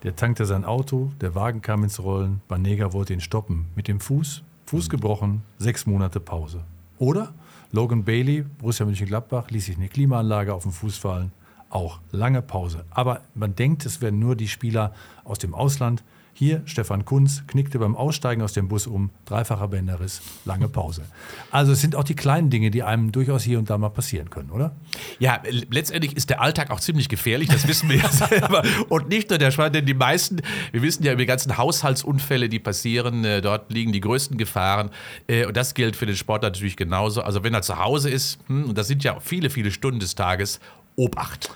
Der 0.04 0.18
tankte 0.18 0.46
sein 0.46 0.66
Auto, 0.66 1.14
der 1.22 1.34
Wagen 1.34 1.62
kam 1.62 1.86
ins 1.86 2.04
Rollen, 2.04 2.42
Banega 2.50 2.92
wollte 2.92 3.14
ihn 3.14 3.22
stoppen. 3.22 3.68
Mit 3.74 3.88
dem 3.88 4.02
Fuß, 4.02 4.44
Fuß 4.66 4.90
gebrochen, 4.90 5.44
sechs 5.60 5.86
Monate 5.86 6.20
Pause. 6.20 6.66
Oder 7.00 7.34
Logan 7.72 8.04
Bailey, 8.04 8.42
Borussia 8.42 8.86
Mönchengladbach, 8.86 9.50
ließ 9.50 9.66
sich 9.66 9.78
eine 9.78 9.88
Klimaanlage 9.88 10.54
auf 10.54 10.64
den 10.64 10.74
Fuß 10.74 10.98
fallen, 10.98 11.32
auch 11.70 12.02
lange 12.12 12.42
Pause. 12.42 12.84
Aber 12.90 13.22
man 13.34 13.56
denkt, 13.56 13.86
es 13.86 14.02
wären 14.02 14.20
nur 14.20 14.36
die 14.36 14.50
Spieler 14.50 14.94
aus 15.24 15.40
dem 15.40 15.54
Ausland. 15.54 16.04
Hier, 16.36 16.64
Stefan 16.66 17.06
Kunz 17.06 17.44
knickte 17.46 17.78
beim 17.78 17.96
Aussteigen 17.96 18.42
aus 18.42 18.54
dem 18.54 18.68
Bus 18.68 18.88
um, 18.88 19.12
dreifacher 19.26 19.68
Bänderriss, 19.68 20.22
lange 20.46 20.68
Pause. 20.68 21.04
Also 21.52 21.74
es 21.74 21.82
sind 21.82 21.96
auch 21.96 22.04
die 22.04 22.16
kleinen 22.16 22.50
Dinge, 22.50 22.72
die 22.72 22.82
einem 22.82 23.12
durchaus 23.12 23.44
hier 23.44 23.60
und 23.60 23.70
da 23.70 23.78
mal 23.78 23.90
passieren 23.90 24.32
können, 24.32 24.50
oder? 24.50 24.76
Ja, 25.20 25.42
letztendlich 25.70 26.18
ist 26.18 26.32
der 26.32 26.42
Alltag 26.42 26.72
auch 26.72 26.80
ziemlich 26.80 27.08
gefährlich, 27.08 27.50
das 27.50 27.68
wissen 27.68 27.88
wir 27.88 27.98
ja 27.98 28.10
selber. 28.12 28.64
Und 28.90 29.10
nicht 29.10 29.30
nur 29.30 29.38
der 29.38 29.52
Schwein, 29.52 29.74
denn 29.74 29.86
die 29.86 29.94
meisten, 29.94 30.42
wir 30.72 30.82
wissen 30.82 31.04
ja 31.04 31.12
über 31.12 31.22
die 31.22 31.28
ganzen 31.28 31.56
Haushaltsunfälle, 31.56 32.50
die 32.50 32.60
passieren, 32.60 33.24
äh, 33.24 33.42
dort 33.42 33.72
liegen 33.72 33.92
die 33.92 34.02
größten 34.02 34.36
Gefahren. 34.36 34.90
Äh, 35.28 35.46
und 35.46 35.56
das 35.56 35.76
gilt 35.76 35.96
für 35.96 36.08
den 36.08 36.16
Sport 36.16 36.42
natürlich 36.42 36.78
genauso. 36.78 37.22
Also 37.22 37.44
wenn 37.44 37.54
er 37.54 37.62
zu 37.62 37.78
Hause 37.78 38.10
ist, 38.10 38.40
hm, 38.48 38.70
und 38.70 38.78
das 38.78 38.88
sind 38.88 39.04
ja 39.04 39.20
viele, 39.20 39.52
viele 39.52 39.70
Stunden 39.70 40.00
des 40.00 40.16
Tages, 40.16 40.60
Obacht. 40.96 41.52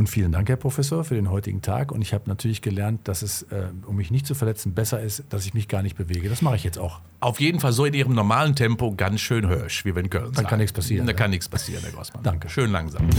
Und 0.00 0.08
vielen 0.08 0.32
Dank, 0.32 0.48
Herr 0.48 0.56
Professor, 0.56 1.04
für 1.04 1.14
den 1.14 1.28
heutigen 1.28 1.60
Tag. 1.60 1.92
Und 1.92 2.00
ich 2.00 2.14
habe 2.14 2.24
natürlich 2.26 2.62
gelernt, 2.62 3.06
dass 3.06 3.20
es, 3.20 3.42
äh, 3.42 3.66
um 3.84 3.96
mich 3.96 4.10
nicht 4.10 4.24
zu 4.24 4.34
verletzen, 4.34 4.72
besser 4.72 4.98
ist, 4.98 5.24
dass 5.28 5.44
ich 5.44 5.52
mich 5.52 5.68
gar 5.68 5.82
nicht 5.82 5.94
bewege. 5.94 6.30
Das 6.30 6.40
mache 6.40 6.56
ich 6.56 6.64
jetzt 6.64 6.78
auch. 6.78 7.02
Auf 7.20 7.38
jeden 7.38 7.60
Fall 7.60 7.72
so 7.72 7.84
in 7.84 7.92
ihrem 7.92 8.14
normalen 8.14 8.56
Tempo 8.56 8.94
ganz 8.96 9.20
schön 9.20 9.46
hörsch, 9.46 9.84
wie 9.84 9.94
wir 9.94 10.02
in 10.02 10.08
Köln 10.08 10.32
Dann 10.32 10.46
kann 10.46 10.58
nichts 10.58 10.72
passieren, 10.72 11.04
Da 11.06 11.12
ne? 11.12 11.16
kann 11.18 11.28
nichts 11.28 11.50
passieren, 11.50 11.82
Herr 11.82 11.92
Grossmann. 11.92 12.22
Danke. 12.22 12.48
Schön 12.48 12.72
langsam. 12.72 13.10